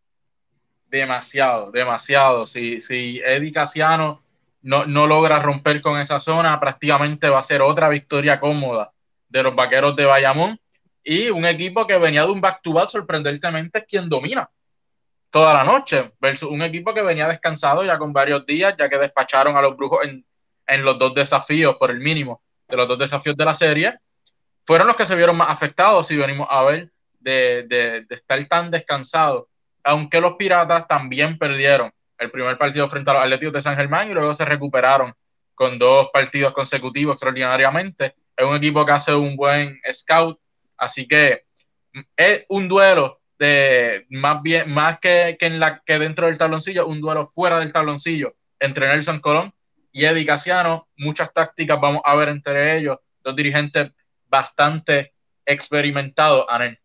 Demasiado, 0.87 1.71
demasiado. 1.71 2.45
Si, 2.45 2.81
si 2.81 3.19
Eddie 3.19 3.51
Casiano 3.51 4.21
no, 4.61 4.85
no 4.85 5.07
logra 5.07 5.39
romper 5.41 5.81
con 5.81 5.99
esa 5.99 6.21
zona, 6.21 6.59
prácticamente 6.59 7.29
va 7.29 7.39
a 7.39 7.43
ser 7.43 7.61
otra 7.61 7.89
victoria 7.89 8.39
cómoda 8.39 8.91
de 9.27 9.43
los 9.43 9.55
Vaqueros 9.55 9.95
de 9.95 10.05
Bayamón 10.05 10.59
y 11.05 11.29
un 11.29 11.45
equipo 11.45 11.85
que 11.85 11.97
venía 11.97 12.25
de 12.25 12.31
un 12.31 12.41
back-to-back 12.41 12.89
sorprendentemente 12.89 13.79
es 13.79 13.85
quien 13.85 14.09
domina 14.09 14.50
toda 15.29 15.53
la 15.53 15.63
noche, 15.63 16.13
versus 16.19 16.50
un 16.50 16.62
equipo 16.62 16.93
que 16.93 17.01
venía 17.01 17.27
descansado 17.27 17.83
ya 17.83 17.97
con 17.97 18.12
varios 18.12 18.45
días, 18.45 18.74
ya 18.77 18.89
que 18.89 18.97
despacharon 18.97 19.55
a 19.55 19.62
los 19.62 19.77
brujos 19.77 20.05
en, 20.05 20.25
en 20.65 20.83
los 20.83 20.97
dos 20.97 21.13
desafíos 21.13 21.75
por 21.75 21.91
el 21.91 22.00
mínimo 22.00 22.41
de 22.67 22.77
los 22.77 22.88
dos 22.88 22.97
desafíos 22.97 23.38
de 23.38 23.45
la 23.45 23.53
serie, 23.53 23.93
fueron 24.65 24.88
los 24.88 24.95
que 24.95 25.05
se 25.05 25.15
vieron 25.15 25.38
más 25.38 25.50
afectados, 25.50 26.07
si 26.07 26.17
venimos 26.17 26.47
a 26.50 26.63
ver, 26.63 26.89
de, 27.19 27.65
de, 27.67 28.05
de 28.05 28.15
estar 28.15 28.43
tan 28.45 28.71
descansados, 28.71 29.45
aunque 29.83 30.19
los 30.19 30.33
Piratas 30.33 30.88
también 30.88 31.38
perdieron 31.38 31.91
el 32.17 32.31
primer 32.31 32.57
partido 32.57 32.89
frente 32.89 33.12
a 33.12 33.13
los 33.13 33.24
Atléticos 33.24 33.53
de 33.53 33.62
San 33.62 33.75
Germán 33.75 34.09
y 34.09 34.13
luego 34.13 34.33
se 34.33 34.45
recuperaron 34.45 35.13
con 35.53 35.77
dos 35.77 36.09
partidos 36.12 36.53
consecutivos 36.53 37.13
extraordinariamente. 37.13 38.15
Es 38.35 38.45
un 38.45 38.55
equipo 38.55 38.85
que 38.85 38.91
hace 38.91 39.13
un 39.13 39.35
buen 39.35 39.79
scout, 39.93 40.39
así 40.77 41.08
que 41.08 41.44
es 42.15 42.46
un 42.50 42.67
duelo 42.67 43.22
de 43.38 44.05
más 44.10 44.41
bien 44.41 44.72
más 44.72 45.00
que, 45.00 45.38
que, 45.39 45.46
en 45.46 45.60
la 45.60 45.82
que 45.86 46.00
dentro 46.00 46.27
del 46.27 46.38
tabloncillo, 46.38 46.88
un 46.88 47.01
duelo 47.01 47.27
fuera 47.27 47.60
del 47.60 47.74
tabloncillo 47.74 48.36
entre 48.60 48.88
Nelson 48.88 49.20
Colón 49.20 49.53
y 49.91 50.05
Eddie 50.05 50.25
Casiano. 50.25 50.88
Muchas 50.98 51.34
tácticas 51.34 51.79
vamos 51.79 52.01
a 52.05 52.15
ver 52.15 52.29
entre 52.29 52.77
ellos, 52.77 52.98
dos 53.24 53.36
dirigentes 53.36 53.91
bastante 54.27 55.13
experimentados, 55.46 56.46
Anel. 56.50 56.79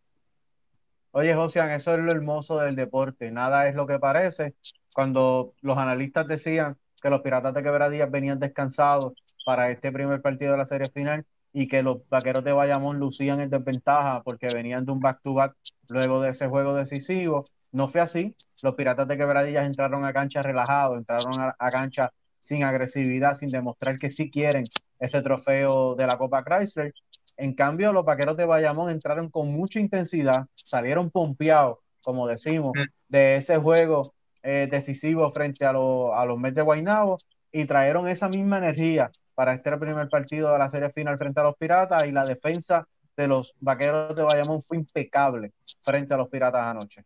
Oye, 1.13 1.35
Josian, 1.35 1.71
eso 1.71 1.95
es 1.95 2.01
lo 2.01 2.11
hermoso 2.13 2.61
del 2.61 2.77
deporte. 2.77 3.33
Nada 3.33 3.69
es 3.69 3.75
lo 3.75 3.87
que 3.87 3.99
parece. 3.99 4.55
Cuando 4.95 5.55
los 5.61 5.77
analistas 5.77 6.29
decían 6.29 6.79
que 7.03 7.11
los 7.11 7.23
Piratas 7.23 7.53
de 7.53 7.63
Quebradillas 7.65 8.13
venían 8.13 8.39
descansados 8.39 9.13
para 9.45 9.71
este 9.71 9.91
primer 9.91 10.23
partido 10.23 10.53
de 10.53 10.59
la 10.59 10.67
serie 10.67 10.87
final 10.93 11.25
y 11.53 11.67
que 11.67 11.83
los 11.83 12.09
Vaqueros 12.09 12.45
de 12.45 12.53
Bayamón 12.53 12.99
lucían 12.99 13.41
en 13.41 13.51
desventaja 13.51 14.23
porque 14.23 14.47
venían 14.55 14.85
de 14.85 14.93
un 14.93 15.01
back-to-back 15.01 15.57
luego 15.91 16.21
de 16.21 16.31
ese 16.31 16.49
juego 16.49 16.75
decisivo, 16.75 17.43
no 17.73 17.89
fue 17.89 18.01
así. 18.01 18.35
Los 18.63 18.75
Piratas 18.75 19.09
de 19.09 19.17
Quebradillas 19.17 19.67
entraron 19.67 20.05
a 20.05 20.13
cancha 20.13 20.43
relajados, 20.43 20.99
entraron 20.99 21.33
a, 21.41 21.57
a 21.59 21.69
cancha 21.71 22.13
sin 22.39 22.65
agresividad, 22.65 23.37
sin 23.37 23.49
demostrar 23.49 23.97
que 23.97 24.11
sí 24.11 24.31
quieren 24.31 24.65
ese 24.99 25.23
trofeo 25.23 25.95
de 25.95 26.07
la 26.07 26.17
Copa 26.17 26.45
Chrysler 26.45 26.93
en 27.41 27.55
cambio, 27.55 27.93
los 27.95 28.05
vaqueros 28.05 28.37
de 28.37 28.45
Bayamón 28.45 28.91
entraron 28.91 29.31
con 29.31 29.51
mucha 29.51 29.81
intensidad, 29.81 30.47
salieron 30.55 31.11
pompeados, 31.11 31.79
como 32.05 32.27
decimos, 32.27 32.73
mm. 32.75 32.83
de 33.09 33.37
ese 33.37 33.57
juego 33.57 34.03
eh, 34.43 34.69
decisivo 34.71 35.31
frente 35.31 35.67
a, 35.67 35.71
a 35.71 36.25
los 36.27 36.39
Mets 36.39 36.57
de 36.57 36.63
Guaynabo 36.63 37.17
y 37.53 37.65
trajeron 37.65 38.09
esa 38.09 38.29
misma 38.29 38.59
energía 38.59 39.11
para 39.35 39.55
este 39.55 39.77
primer 39.77 40.09
partido 40.09 40.53
de 40.53 40.59
la 40.59 40.69
serie 40.69 40.91
final 40.91 41.19
frente 41.19 41.41
a 41.41 41.45
los 41.45 41.59
Piratas 41.59 42.05
y 42.05 42.13
la 42.13 42.23
defensa 42.23 42.87
de 43.17 43.29
los 43.29 43.53
vaqueros 43.61 44.15
de 44.15 44.23
Bayamón 44.23 44.63
fue 44.63 44.77
impecable 44.77 45.53
frente 45.85 46.15
a 46.15 46.17
los 46.17 46.29
Piratas 46.29 46.63
anoche. 46.63 47.05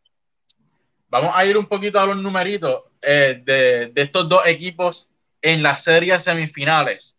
Vamos 1.08 1.32
a 1.34 1.44
ir 1.44 1.56
un 1.56 1.66
poquito 1.66 1.98
a 2.00 2.06
los 2.06 2.16
numeritos 2.16 2.82
eh, 3.00 3.42
de, 3.44 3.92
de 3.92 4.02
estos 4.02 4.28
dos 4.28 4.42
equipos 4.46 5.08
en 5.40 5.62
las 5.62 5.84
series 5.84 6.22
semifinales. 6.22 7.16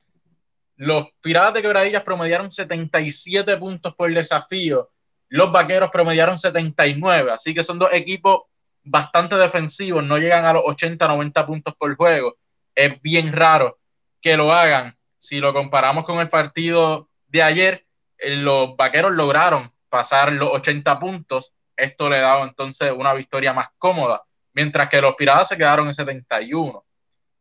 Los 0.77 1.07
Piratas 1.21 1.53
de 1.53 1.61
Quebradillas 1.61 2.03
promediaron 2.03 2.51
77 2.51 3.57
puntos 3.57 3.95
por 3.95 4.13
desafío. 4.13 4.89
Los 5.29 5.51
Vaqueros 5.51 5.89
promediaron 5.91 6.37
79. 6.37 7.31
Así 7.31 7.53
que 7.53 7.63
son 7.63 7.79
dos 7.79 7.89
equipos 7.93 8.41
bastante 8.83 9.35
defensivos. 9.35 10.03
No 10.03 10.17
llegan 10.17 10.45
a 10.45 10.53
los 10.53 10.63
80, 10.65 11.07
90 11.07 11.45
puntos 11.45 11.75
por 11.77 11.95
juego. 11.95 12.35
Es 12.75 13.01
bien 13.01 13.31
raro 13.31 13.79
que 14.21 14.37
lo 14.37 14.53
hagan. 14.53 14.97
Si 15.17 15.39
lo 15.39 15.53
comparamos 15.53 16.05
con 16.05 16.19
el 16.19 16.29
partido 16.29 17.09
de 17.27 17.41
ayer, 17.41 17.85
eh, 18.17 18.35
los 18.35 18.75
Vaqueros 18.75 19.13
lograron 19.13 19.71
pasar 19.89 20.31
los 20.33 20.49
80 20.49 20.99
puntos. 20.99 21.53
Esto 21.75 22.09
le 22.09 22.19
daba 22.19 22.43
entonces 22.43 22.91
una 22.91 23.13
victoria 23.13 23.53
más 23.53 23.69
cómoda. 23.77 24.23
Mientras 24.53 24.89
que 24.89 25.01
los 25.01 25.15
Piratas 25.15 25.49
se 25.49 25.57
quedaron 25.57 25.87
en 25.87 25.93
71. 25.93 26.85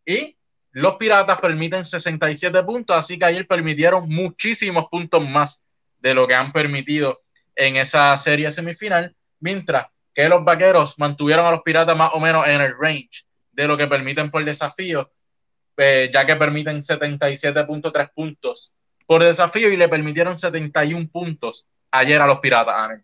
Y 0.06 0.36
los 0.72 0.96
Piratas 0.96 1.38
permiten 1.40 1.84
67 1.84 2.62
puntos, 2.64 2.96
así 2.96 3.18
que 3.18 3.24
ayer 3.24 3.46
permitieron 3.46 4.08
muchísimos 4.08 4.86
puntos 4.90 5.26
más 5.26 5.62
de 6.00 6.14
lo 6.14 6.26
que 6.26 6.34
han 6.34 6.52
permitido 6.52 7.22
en 7.54 7.76
esa 7.76 8.16
serie 8.18 8.50
semifinal, 8.50 9.14
mientras 9.38 9.86
que 10.12 10.28
los 10.28 10.44
Vaqueros 10.44 10.98
mantuvieron 10.98 11.46
a 11.46 11.52
los 11.52 11.62
Piratas 11.62 11.96
más 11.96 12.10
o 12.12 12.20
menos 12.20 12.46
en 12.46 12.60
el 12.60 12.74
range 12.78 13.24
de 13.52 13.66
lo 13.66 13.76
que 13.76 13.86
permiten 13.86 14.30
por 14.30 14.44
desafío, 14.44 15.10
eh, 15.76 16.10
ya 16.12 16.26
que 16.26 16.36
permiten 16.36 16.82
77.3 16.82 18.10
puntos 18.14 18.72
por 19.06 19.22
desafío 19.22 19.70
y 19.70 19.76
le 19.76 19.88
permitieron 19.88 20.36
71 20.36 21.08
puntos 21.12 21.66
ayer 21.90 22.20
a 22.20 22.26
los 22.26 22.38
Piratas. 22.40 23.00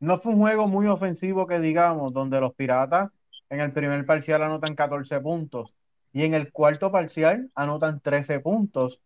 No 0.00 0.18
fue 0.18 0.32
un 0.32 0.40
juego 0.40 0.66
muy 0.66 0.86
ofensivo 0.86 1.46
que 1.46 1.60
digamos, 1.60 2.12
donde 2.12 2.40
los 2.40 2.54
Piratas 2.54 3.10
en 3.48 3.60
el 3.60 3.72
primer 3.72 4.04
parcial 4.04 4.42
anotan 4.42 4.74
14 4.74 5.20
puntos 5.20 5.72
y 6.12 6.24
en 6.24 6.34
el 6.34 6.52
cuarto 6.52 6.92
parcial 6.92 7.50
anotan 7.54 8.00
13 8.00 8.40
puntos. 8.40 9.00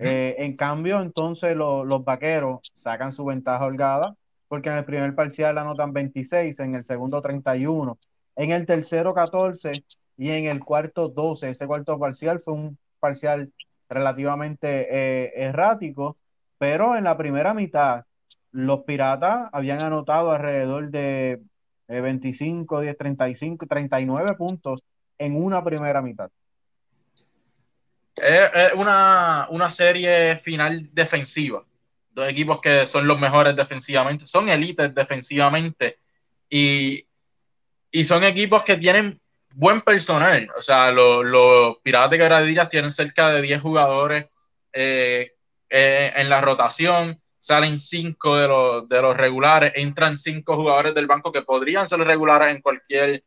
Eh, 0.00 0.36
en 0.38 0.56
cambio, 0.56 1.02
entonces 1.02 1.54
los 1.54 2.04
vaqueros 2.04 2.60
sacan 2.72 3.12
su 3.12 3.24
ventaja 3.26 3.64
holgada 3.64 4.14
porque 4.48 4.68
en 4.68 4.76
el 4.76 4.84
primer 4.84 5.14
parcial 5.14 5.58
anotan 5.58 5.92
26, 5.92 6.58
en 6.60 6.74
el 6.74 6.80
segundo 6.82 7.20
31, 7.20 7.98
en 8.36 8.52
el 8.52 8.66
tercero 8.66 9.14
14 9.14 9.72
y 10.16 10.30
en 10.30 10.46
el 10.46 10.60
cuarto 10.60 11.08
12. 11.08 11.50
Ese 11.50 11.66
cuarto 11.66 11.98
parcial 11.98 12.40
fue 12.40 12.54
un 12.54 12.78
parcial 13.00 13.52
relativamente 13.88 14.88
eh, 14.90 15.32
errático, 15.36 16.16
pero 16.58 16.96
en 16.96 17.04
la 17.04 17.16
primera 17.16 17.54
mitad 17.54 18.04
los 18.52 18.84
Piratas 18.84 19.48
habían 19.52 19.82
anotado 19.82 20.32
alrededor 20.32 20.90
de 20.90 21.40
25, 21.88 22.80
10, 22.80 22.96
35, 22.96 23.66
39 23.66 24.34
puntos 24.36 24.82
en 25.18 25.42
una 25.42 25.62
primera 25.64 26.00
mitad. 26.00 26.30
Es, 28.14 28.74
una, 28.74 29.48
una, 29.50 29.70
serie 29.70 30.38
final 30.38 30.90
defensiva. 30.92 31.64
Dos 32.10 32.28
equipos 32.28 32.60
que 32.60 32.86
son 32.86 33.06
los 33.06 33.18
mejores 33.18 33.56
defensivamente, 33.56 34.26
son 34.26 34.48
élites 34.48 34.94
defensivamente 34.94 35.98
y, 36.48 37.06
y, 37.90 38.04
son 38.04 38.22
equipos 38.22 38.64
que 38.64 38.76
tienen 38.76 39.21
buen 39.54 39.80
personal. 39.82 40.48
O 40.56 40.62
sea, 40.62 40.90
los, 40.90 41.24
los 41.24 41.78
Piratas 41.82 42.10
de 42.10 42.18
Quebradillas 42.18 42.68
tienen 42.68 42.90
cerca 42.90 43.30
de 43.30 43.42
10 43.42 43.60
jugadores 43.60 44.26
eh, 44.72 45.32
eh, 45.70 46.12
en 46.16 46.28
la 46.28 46.40
rotación. 46.40 47.20
Salen 47.38 47.80
5 47.80 48.36
de 48.36 48.48
los, 48.48 48.88
de 48.88 49.02
los 49.02 49.16
regulares, 49.16 49.72
entran 49.74 50.16
5 50.16 50.54
jugadores 50.54 50.94
del 50.94 51.06
banco 51.06 51.32
que 51.32 51.42
podrían 51.42 51.88
ser 51.88 51.98
regulares 52.00 52.54
en 52.54 52.62
cualquier 52.62 53.24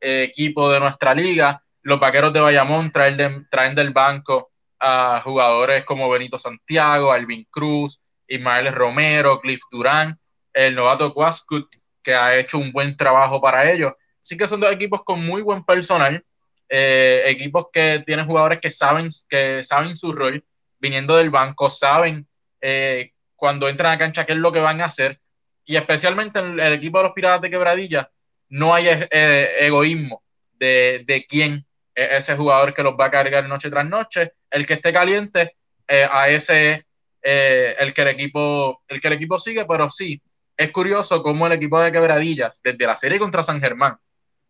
eh, 0.00 0.22
equipo 0.22 0.72
de 0.72 0.80
nuestra 0.80 1.14
liga 1.14 1.62
los 1.88 1.98
vaqueros 1.98 2.34
de 2.34 2.40
Bayamón 2.40 2.92
traen, 2.92 3.48
traen 3.50 3.74
del 3.74 3.94
banco 3.94 4.50
a 4.78 5.22
jugadores 5.24 5.86
como 5.86 6.10
Benito 6.10 6.38
Santiago, 6.38 7.10
Alvin 7.10 7.46
Cruz, 7.50 8.00
Ismael 8.26 8.72
Romero, 8.74 9.40
Cliff 9.40 9.60
Durán, 9.70 10.18
el 10.52 10.74
novato 10.74 11.14
Quascut, 11.14 11.66
que 12.02 12.14
ha 12.14 12.36
hecho 12.36 12.58
un 12.58 12.72
buen 12.72 12.94
trabajo 12.94 13.40
para 13.40 13.72
ellos. 13.72 13.94
Así 14.28 14.36
que 14.36 14.46
son 14.46 14.60
dos 14.60 14.70
equipos 14.70 15.04
con 15.04 15.24
muy 15.24 15.40
buen 15.40 15.64
personal, 15.64 16.22
eh, 16.68 17.22
equipos 17.24 17.68
que 17.72 18.02
tienen 18.04 18.26
jugadores 18.26 18.60
que 18.60 18.68
saben, 18.68 19.08
que 19.26 19.64
saben 19.64 19.96
su 19.96 20.12
rol, 20.12 20.44
viniendo 20.78 21.16
del 21.16 21.30
banco, 21.30 21.70
saben 21.70 22.28
eh, 22.60 23.12
cuando 23.34 23.70
entran 23.70 23.92
a 23.94 23.98
cancha 23.98 24.26
qué 24.26 24.32
es 24.32 24.38
lo 24.38 24.52
que 24.52 24.60
van 24.60 24.82
a 24.82 24.84
hacer. 24.84 25.18
Y 25.64 25.76
especialmente 25.76 26.40
en 26.40 26.60
el 26.60 26.74
equipo 26.74 26.98
de 26.98 27.04
los 27.04 27.14
Piratas 27.14 27.40
de 27.40 27.48
Quebradilla, 27.48 28.10
no 28.50 28.74
hay 28.74 28.88
eh, 28.88 29.48
egoísmo 29.60 30.22
de, 30.58 31.04
de 31.06 31.24
quién 31.24 31.64
ese 31.94 32.36
jugador 32.36 32.74
que 32.74 32.82
los 32.82 32.92
va 33.00 33.06
a 33.06 33.10
cargar 33.10 33.48
noche 33.48 33.70
tras 33.70 33.88
noche. 33.88 34.32
El 34.50 34.66
que 34.66 34.74
esté 34.74 34.92
caliente, 34.92 35.56
a 35.88 36.28
ese 36.28 36.84
eh, 37.22 37.76
el 37.78 37.94
que 37.94 38.02
el 38.02 38.08
equipo, 38.08 38.82
el 38.88 39.00
que 39.00 39.08
el 39.08 39.14
equipo 39.14 39.38
sigue, 39.38 39.64
pero 39.64 39.88
sí, 39.88 40.20
es 40.54 40.70
curioso 40.70 41.22
cómo 41.22 41.46
el 41.46 41.54
equipo 41.54 41.80
de 41.80 41.90
Quebradillas, 41.90 42.60
desde 42.62 42.86
la 42.86 42.96
serie 42.96 43.18
contra 43.18 43.42
San 43.42 43.58
Germán, 43.58 43.96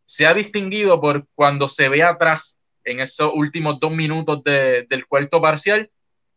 se 0.08 0.26
ha 0.26 0.32
distinguido 0.32 1.00
por 1.02 1.26
cuando 1.34 1.68
se 1.68 1.90
ve 1.90 2.02
atrás 2.02 2.58
en 2.84 3.00
esos 3.00 3.30
últimos 3.34 3.78
dos 3.78 3.92
minutos 3.92 4.42
del 4.42 5.06
cuarto 5.06 5.42
parcial, 5.42 5.90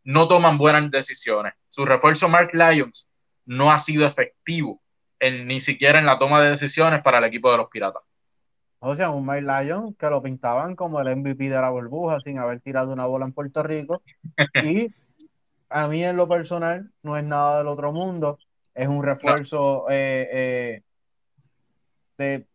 no 0.04 0.28
toman 0.28 0.58
buenas 0.58 0.92
decisiones. 0.92 1.54
Su 1.70 1.86
refuerzo 1.86 2.28
Mark 2.28 2.50
Lyons 2.52 3.10
no 3.46 3.72
ha 3.72 3.80
sido 3.80 4.06
efectivo 4.06 4.82
en, 5.22 5.48
ni 5.48 5.62
siquiera 5.62 6.00
en 6.00 6.06
la 6.06 6.20
toma 6.20 6.42
de 6.42 6.50
decisiones 6.50 7.02
para 7.02 7.20
el 7.20 7.24
equipo 7.24 7.50
de 7.50 7.58
los 7.60 7.70
Piratas. 7.70 8.02
O 8.80 8.94
sea, 8.94 9.10
un 9.10 9.26
Mike 9.26 9.44
Lyon 9.44 9.94
que 9.94 10.10
lo 10.10 10.22
pintaban 10.22 10.76
como 10.76 11.00
el 11.00 11.16
MVP 11.16 11.46
de 11.46 11.62
la 11.62 11.70
burbuja 11.70 12.20
sin 12.20 12.40
haber 12.40 12.60
tirado 12.60 12.92
una 12.92 13.06
bola 13.06 13.26
en 13.26 13.32
Puerto 13.32 13.64
Rico. 13.64 14.02
Y 14.66 14.94
a 15.70 15.88
mí 15.88 16.04
en 16.04 16.18
lo 16.18 16.28
personal 16.28 16.86
no 17.04 17.16
es 17.16 17.24
nada 17.24 17.60
del 17.60 17.68
otro 17.68 17.94
mundo 17.94 18.38
es 18.74 18.88
un 18.88 19.04
refuerzo, 19.04 19.86
de, 19.88 20.84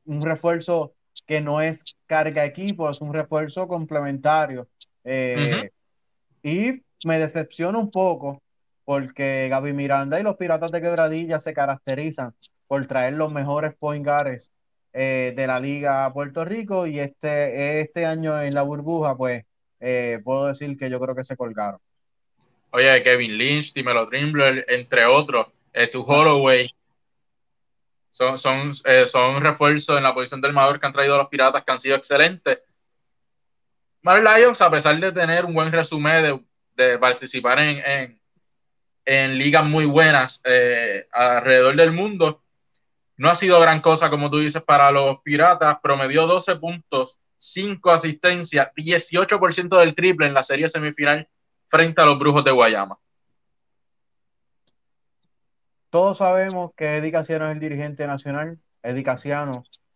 un 0.04 0.20
refuerzo 0.20 0.96
que 1.26 1.40
no 1.40 1.61
es 1.61 1.97
carga 2.06 2.45
equipo, 2.45 2.88
es 2.88 3.00
un 3.00 3.12
refuerzo 3.12 3.68
complementario. 3.68 4.68
Y 6.42 6.83
me 7.04 7.18
decepciona 7.18 7.78
un 7.78 7.90
poco 7.90 8.40
porque 8.85 9.49
Gaby 9.50 9.73
Miranda 9.73 10.21
y 10.21 10.23
los 10.23 10.37
Piratas 10.37 10.71
de 10.71 10.80
Quebradilla 10.80 11.40
se 11.40 11.52
caracterizan 11.52 12.33
por 12.68 12.87
traer 12.87 13.14
los 13.14 13.33
mejores 13.33 13.75
point 13.76 14.06
guards 14.06 14.52
eh, 14.92 15.35
de 15.37 15.47
la 15.47 15.59
liga 15.59 16.04
a 16.04 16.12
Puerto 16.12 16.45
Rico 16.45 16.87
y 16.87 17.00
este, 17.00 17.80
este 17.80 18.06
año 18.06 18.40
en 18.40 18.50
la 18.54 18.62
burbuja, 18.62 19.16
pues 19.16 19.45
eh, 19.80 20.21
puedo 20.25 20.47
decir 20.47 20.76
que 20.76 20.88
yo 20.88 21.00
creo 21.00 21.16
que 21.16 21.25
se 21.25 21.37
colgaron. 21.37 21.78
Oye, 22.71 23.02
Kevin 23.02 23.37
Lynch, 23.37 23.73
Timelo 23.73 24.09
Trimble, 24.09 24.64
entre 24.68 25.04
otros, 25.04 25.49
eh, 25.73 25.88
tu 25.88 26.02
Holloway, 26.02 26.71
son, 28.16 28.38
son, 28.38 28.75
son 29.06 29.42
refuerzos 29.42 29.99
en 29.99 30.02
la 30.02 30.14
posición 30.14 30.40
del 30.40 30.54
Mador 30.54 30.80
que 30.80 30.87
han 30.87 30.92
traído 30.94 31.16
a 31.16 31.18
los 31.18 31.28
Piratas 31.28 31.62
que 31.62 31.73
han 31.73 31.78
sido 31.78 31.96
excelentes. 31.96 32.61
Mar 34.00 34.23
Lions, 34.23 34.62
a 34.62 34.70
pesar 34.70 34.99
de 34.99 35.12
tener 35.12 35.44
un 35.44 35.52
buen 35.52 35.70
resumen 35.70 36.23
de, 36.23 36.44
de 36.82 36.99
participar 36.99 37.58
en, 37.58 37.78
en, 37.85 38.20
en, 39.04 39.37
ligas 39.37 39.66
muy 39.66 39.85
buenas 39.85 40.40
alrededor 41.12 41.76
del 41.76 41.92
mundo, 41.92 42.42
no 43.18 43.28
ha 43.28 43.35
sido 43.35 43.61
gran 43.61 43.82
cosa, 43.82 44.08
como 44.08 44.30
tú 44.30 44.38
dices, 44.38 44.62
para 44.62 44.90
los 44.90 45.20
Piratas. 45.20 45.76
Promedió 45.82 46.26
12 46.26 46.56
puntos, 46.56 47.20
5 47.37 47.90
asistencias, 47.90 48.70
18% 48.75 49.78
del 49.78 49.94
triple 49.94 50.26
en 50.26 50.35
la 50.35 50.42
serie 50.42 50.70
semifinal 50.70 51.28
frente 51.68 52.00
a 52.00 52.06
los 52.06 52.18
Brujos 52.18 52.44
de 52.44 52.52
Guayama. 52.52 52.99
Todos 55.90 56.19
sabemos 56.19 56.75
que 56.75 56.97
Eddie 56.97 57.12
Casiano 57.12 57.47
es 57.47 57.52
el 57.55 57.61
dirigente 57.61 58.07
nacional. 58.07 58.55
Eddie 58.83 59.05
Casiano, 59.05 59.52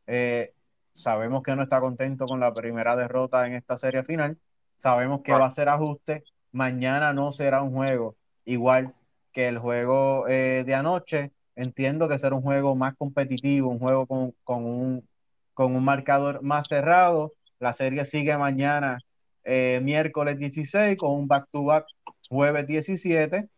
eh, 0.06 0.54
sabemos 0.92 1.42
que 1.42 1.54
no 1.56 1.62
está 1.62 1.80
contento 1.80 2.24
con 2.26 2.40
la 2.40 2.52
primera 2.52 2.96
derrota 2.96 3.46
en 3.46 3.54
esta 3.54 3.76
serie 3.76 4.02
final. 4.02 4.38
Sabemos 4.76 5.22
que 5.22 5.32
va 5.32 5.44
a 5.44 5.48
hacer 5.48 5.68
ajuste. 5.68 6.22
Mañana 6.52 7.12
no 7.12 7.32
será 7.32 7.62
un 7.62 7.72
juego 7.72 8.16
igual 8.44 8.94
que 9.32 9.48
el 9.48 9.58
juego 9.58 10.26
eh, 10.28 10.64
de 10.66 10.74
anoche 10.74 11.32
entiendo 11.54 12.08
que 12.08 12.18
será 12.18 12.34
un 12.34 12.42
juego 12.42 12.74
más 12.74 12.96
competitivo, 12.96 13.68
un 13.70 13.78
juego 13.78 14.06
con, 14.44 14.64
un, 14.64 15.08
con 15.54 15.74
un 15.76 15.84
marcador 15.84 16.42
más 16.42 16.68
cerrado. 16.68 17.30
La 17.58 17.72
serie 17.74 18.04
sigue 18.06 18.36
mañana, 18.38 18.98
eh, 19.44 19.80
miércoles 19.82 20.38
16, 20.38 20.96
con 20.98 21.12
un 21.12 21.26
back-to-back 21.26 21.86
jueves 22.28 22.66
17. 22.66 23.48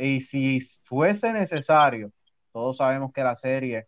Y 0.00 0.22
si 0.22 0.60
fuese 0.86 1.32
necesario, 1.32 2.10
todos 2.52 2.78
sabemos 2.78 3.12
que 3.12 3.22
la 3.22 3.36
serie 3.36 3.82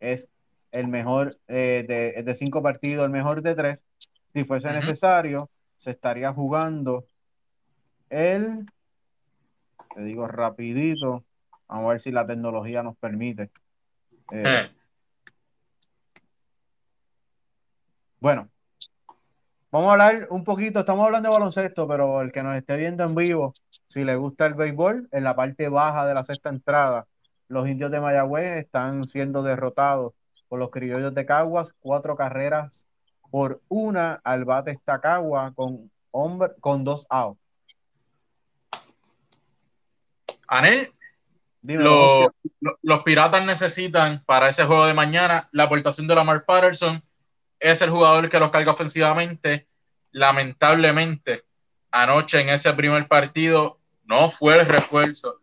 es 0.00 0.28
el 0.72 0.88
mejor 0.88 1.30
eh, 1.46 2.22
de, 2.24 2.34
cinco 2.34 2.62
partidos, 2.62 3.04
el 3.04 3.10
mejor 3.10 3.42
de 3.42 3.54
tres. 3.54 3.84
Si 4.32 4.44
fuese 4.44 4.72
necesario, 4.72 5.36
se 5.76 5.90
estaría 5.90 6.32
jugando 6.32 7.04
el, 8.08 8.66
te 9.94 10.02
digo 10.02 10.26
rapidito, 10.26 11.24
Vamos 11.68 11.84
a 11.84 11.90
ver 11.90 12.00
si 12.00 12.10
la 12.10 12.26
tecnología 12.26 12.82
nos 12.82 12.96
permite. 12.96 13.50
Eh, 14.32 14.42
eh. 14.42 14.70
Bueno, 18.20 18.48
vamos 19.70 19.90
a 19.90 19.92
hablar 19.92 20.28
un 20.30 20.44
poquito, 20.44 20.80
estamos 20.80 21.04
hablando 21.04 21.28
de 21.28 21.36
baloncesto, 21.36 21.86
pero 21.86 22.22
el 22.22 22.32
que 22.32 22.42
nos 22.42 22.56
esté 22.56 22.78
viendo 22.78 23.04
en 23.04 23.14
vivo, 23.14 23.52
si 23.88 24.04
le 24.04 24.16
gusta 24.16 24.46
el 24.46 24.54
béisbol, 24.54 25.08
en 25.12 25.24
la 25.24 25.34
parte 25.34 25.68
baja 25.68 26.06
de 26.06 26.14
la 26.14 26.24
sexta 26.24 26.50
entrada, 26.50 27.06
los 27.48 27.66
indios 27.68 27.90
de 27.90 28.00
Mayagüez 28.00 28.58
están 28.58 29.02
siendo 29.02 29.42
derrotados 29.42 30.12
por 30.48 30.58
los 30.58 30.70
criollos 30.70 31.14
de 31.14 31.24
Caguas, 31.24 31.74
cuatro 31.80 32.16
carreras 32.16 32.86
por 33.30 33.60
una 33.68 34.20
al 34.24 34.44
bate 34.44 34.72
esta 34.72 35.00
Cagua 35.00 35.52
con, 35.54 35.90
hombre, 36.10 36.50
con 36.60 36.84
dos 36.84 37.06
outs. 37.10 37.48
Anel, 40.46 40.92
los, 41.62 42.30
los, 42.82 43.02
Piratas 43.02 43.44
necesitan 43.44 44.22
para 44.24 44.48
ese 44.48 44.64
juego 44.64 44.86
de 44.86 44.94
mañana 44.94 45.48
la 45.52 45.64
aportación 45.64 46.06
de 46.06 46.14
Lamar 46.14 46.44
Patterson. 46.46 47.02
Es 47.60 47.82
el 47.82 47.90
jugador 47.90 48.30
que 48.30 48.38
los 48.38 48.50
carga 48.50 48.72
ofensivamente. 48.72 49.66
Lamentablemente, 50.10 51.44
anoche 51.90 52.40
en 52.40 52.48
ese 52.48 52.72
primer 52.72 53.06
partido 53.08 53.77
no 54.08 54.30
fue 54.30 54.54
el 54.54 54.66
refuerzo 54.66 55.40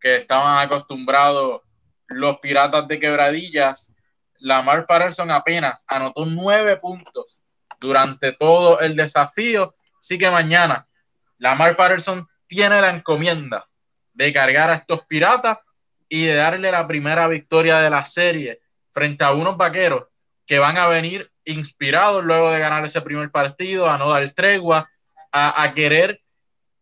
que 0.00 0.16
estaban 0.16 0.66
acostumbrados 0.66 1.62
los 2.08 2.38
Piratas 2.38 2.86
de 2.88 2.98
Quebradillas. 2.98 3.92
Lamar 4.40 4.86
Patterson 4.86 5.30
apenas 5.30 5.84
anotó 5.86 6.26
nueve 6.26 6.76
puntos 6.76 7.40
durante 7.80 8.32
todo 8.32 8.80
el 8.80 8.96
desafío. 8.96 9.74
Así 10.00 10.18
que 10.18 10.30
mañana 10.30 10.86
Lamar 11.38 11.76
Patterson 11.76 12.26
tiene 12.48 12.80
la 12.80 12.90
encomienda 12.90 13.68
de 14.12 14.32
cargar 14.32 14.70
a 14.70 14.74
estos 14.74 15.06
piratas 15.06 15.58
y 16.08 16.24
de 16.24 16.34
darle 16.34 16.72
la 16.72 16.86
primera 16.88 17.28
victoria 17.28 17.78
de 17.78 17.90
la 17.90 18.04
serie 18.04 18.60
frente 18.92 19.22
a 19.22 19.32
unos 19.32 19.56
vaqueros 19.56 20.04
que 20.44 20.58
van 20.58 20.76
a 20.76 20.88
venir 20.88 21.30
inspirados 21.44 22.24
luego 22.24 22.50
de 22.50 22.58
ganar 22.58 22.84
ese 22.84 23.00
primer 23.00 23.30
partido, 23.30 23.88
a 23.88 23.96
no 23.96 24.10
dar 24.10 24.28
tregua, 24.32 24.90
a, 25.30 25.72
querer, 25.74 26.20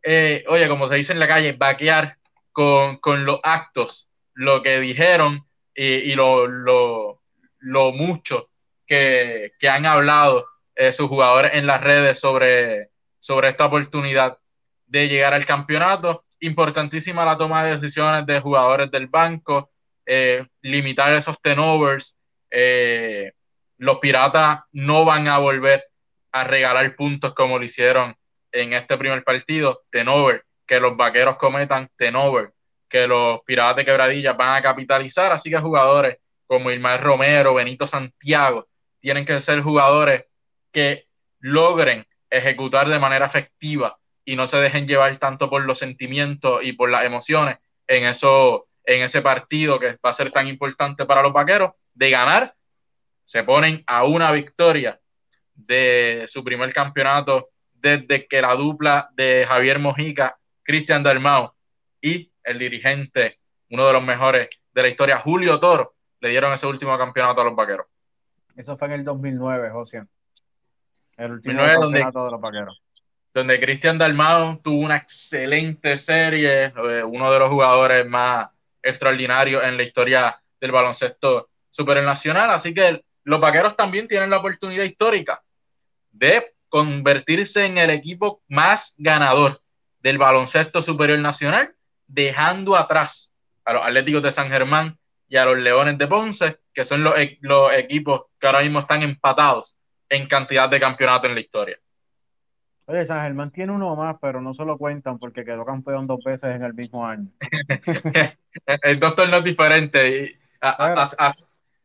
eh, 0.08 0.44
oye, 0.46 0.68
como 0.68 0.88
se 0.88 0.94
dice 0.94 1.12
en 1.12 1.18
la 1.18 1.26
calle, 1.26 1.52
vaquear 1.52 2.16
con, 2.52 3.00
los 3.24 3.40
actos, 3.42 4.08
lo 4.34 4.62
que 4.62 4.78
dijeron 4.78 5.44
y, 5.74 6.14
lo, 6.14 6.46
lo, 6.46 7.92
mucho 7.92 8.48
que, 8.86 9.50
han 9.68 9.84
hablado 9.84 10.46
eh, 10.76 10.92
sus 10.92 11.08
jugadores 11.08 11.54
en 11.54 11.66
las 11.66 11.80
redes 11.80 12.20
sobre, 12.20 12.90
sobre 13.18 13.48
esta 13.48 13.66
oportunidad 13.66 14.38
de 14.86 15.08
llegar 15.08 15.34
al 15.34 15.44
campeonato 15.44 16.24
importantísima 16.38 17.24
la 17.24 17.36
toma 17.36 17.64
de 17.64 17.78
decisiones 17.78 18.24
de 18.26 18.40
jugadores 18.40 18.92
del 18.92 19.08
banco, 19.08 19.72
eh, 20.06 20.46
limitar 20.62 21.16
esos 21.16 21.40
tenovers. 21.40 22.16
Los 23.78 23.98
Piratas 23.98 24.60
no 24.70 25.04
van 25.04 25.26
a 25.26 25.38
volver 25.38 25.84
a 26.30 26.44
regalar 26.44 26.94
puntos 26.94 27.34
como 27.34 27.58
lo 27.58 27.64
hicieron 27.64 28.16
en 28.60 28.72
este 28.72 28.96
primer 28.96 29.22
partido. 29.24 29.82
Tenover, 29.90 30.44
que 30.66 30.80
los 30.80 30.96
vaqueros 30.96 31.36
cometan 31.36 31.88
tenover, 31.96 32.52
que 32.88 33.06
los 33.06 33.40
Piratas 33.42 33.76
de 33.76 33.84
Quebradillas 33.84 34.36
van 34.36 34.56
a 34.56 34.62
capitalizar. 34.62 35.32
Así 35.32 35.50
que 35.50 35.58
jugadores 35.58 36.18
como 36.46 36.70
Ismael 36.70 37.00
Romero, 37.00 37.54
Benito 37.54 37.86
Santiago, 37.86 38.68
tienen 38.98 39.24
que 39.24 39.40
ser 39.40 39.60
jugadores 39.60 40.24
que 40.72 41.06
logren 41.40 42.06
ejecutar 42.30 42.88
de 42.88 42.98
manera 42.98 43.26
efectiva 43.26 43.98
y 44.24 44.36
no 44.36 44.46
se 44.46 44.58
dejen 44.58 44.86
llevar 44.86 45.16
tanto 45.18 45.48
por 45.48 45.64
los 45.64 45.78
sentimientos 45.78 46.62
y 46.64 46.72
por 46.72 46.90
las 46.90 47.04
emociones 47.04 47.58
en, 47.86 48.04
eso, 48.04 48.66
en 48.84 49.02
ese 49.02 49.22
partido 49.22 49.78
que 49.78 49.96
va 50.04 50.10
a 50.10 50.12
ser 50.12 50.32
tan 50.32 50.48
importante 50.48 51.06
para 51.06 51.22
los 51.22 51.32
vaqueros, 51.32 51.72
de 51.94 52.10
ganar, 52.10 52.54
se 53.24 53.42
ponen 53.44 53.82
a 53.86 54.04
una 54.04 54.32
victoria 54.32 55.00
de 55.54 56.24
su 56.28 56.44
primer 56.44 56.72
campeonato 56.72 57.50
desde 57.80 58.26
que 58.26 58.42
la 58.42 58.54
dupla 58.54 59.10
de 59.14 59.44
Javier 59.46 59.78
Mojica, 59.78 60.38
Cristian 60.62 61.02
Dalmau 61.02 61.52
y 62.00 62.30
el 62.44 62.58
dirigente, 62.58 63.38
uno 63.70 63.86
de 63.86 63.92
los 63.92 64.02
mejores 64.02 64.48
de 64.72 64.82
la 64.82 64.88
historia, 64.88 65.18
Julio 65.18 65.58
Toro, 65.60 65.94
le 66.20 66.30
dieron 66.30 66.52
ese 66.52 66.66
último 66.66 66.96
campeonato 66.96 67.40
a 67.40 67.44
los 67.44 67.56
vaqueros. 67.56 67.86
Eso 68.54 68.76
fue 68.76 68.88
en 68.88 68.94
el 68.94 69.04
2009, 69.04 69.70
José. 69.70 70.04
El 71.16 71.32
último 71.32 71.62
campeonato 71.62 72.24
de 72.24 72.30
los 72.30 72.40
vaqueros 72.40 72.86
donde 73.36 73.60
Cristian 73.60 73.98
Dalmado 73.98 74.58
tuvo 74.64 74.78
una 74.78 74.96
excelente 74.96 75.98
serie, 75.98 76.72
eh, 76.74 77.04
uno 77.04 77.30
de 77.30 77.38
los 77.38 77.50
jugadores 77.50 78.08
más 78.08 78.48
extraordinarios 78.82 79.62
en 79.62 79.76
la 79.76 79.82
historia 79.82 80.40
del 80.58 80.72
baloncesto 80.72 81.50
supernacional. 81.70 82.50
Así 82.50 82.72
que 82.72 83.04
los 83.24 83.38
vaqueros 83.38 83.76
también 83.76 84.08
tienen 84.08 84.30
la 84.30 84.38
oportunidad 84.38 84.84
histórica 84.84 85.42
de 86.12 86.54
convertirse 86.76 87.64
en 87.64 87.78
el 87.78 87.88
equipo 87.88 88.42
más 88.48 88.94
ganador 88.98 89.62
del 90.00 90.18
baloncesto 90.18 90.82
superior 90.82 91.18
nacional, 91.18 91.74
dejando 92.06 92.76
atrás 92.76 93.32
a 93.64 93.72
los 93.72 93.82
Atléticos 93.82 94.22
de 94.22 94.30
San 94.30 94.50
Germán 94.50 94.98
y 95.26 95.36
a 95.36 95.46
los 95.46 95.56
Leones 95.56 95.96
de 95.96 96.06
Ponce, 96.06 96.58
que 96.74 96.84
son 96.84 97.02
los, 97.02 97.14
los 97.40 97.72
equipos 97.72 98.26
que 98.38 98.46
ahora 98.46 98.60
mismo 98.60 98.80
están 98.80 99.02
empatados 99.02 99.74
en 100.08 100.28
cantidad 100.28 100.68
de 100.68 100.78
campeonatos 100.78 101.30
en 101.30 101.34
la 101.34 101.40
historia. 101.40 101.78
Oye, 102.88 103.04
San 103.06 103.22
Germán 103.22 103.50
tiene 103.50 103.72
uno 103.72 103.96
más, 103.96 104.16
pero 104.20 104.40
no 104.40 104.54
se 104.54 104.64
lo 104.64 104.78
cuentan 104.78 105.18
porque 105.18 105.44
quedó 105.44 105.64
campeón 105.64 106.06
dos 106.06 106.22
veces 106.22 106.54
en 106.54 106.62
el 106.62 106.74
mismo 106.74 107.04
año. 107.04 107.28
el 108.82 109.00
doctor 109.00 109.28
no 109.28 109.38
es 109.38 109.44
diferente. 109.44 110.38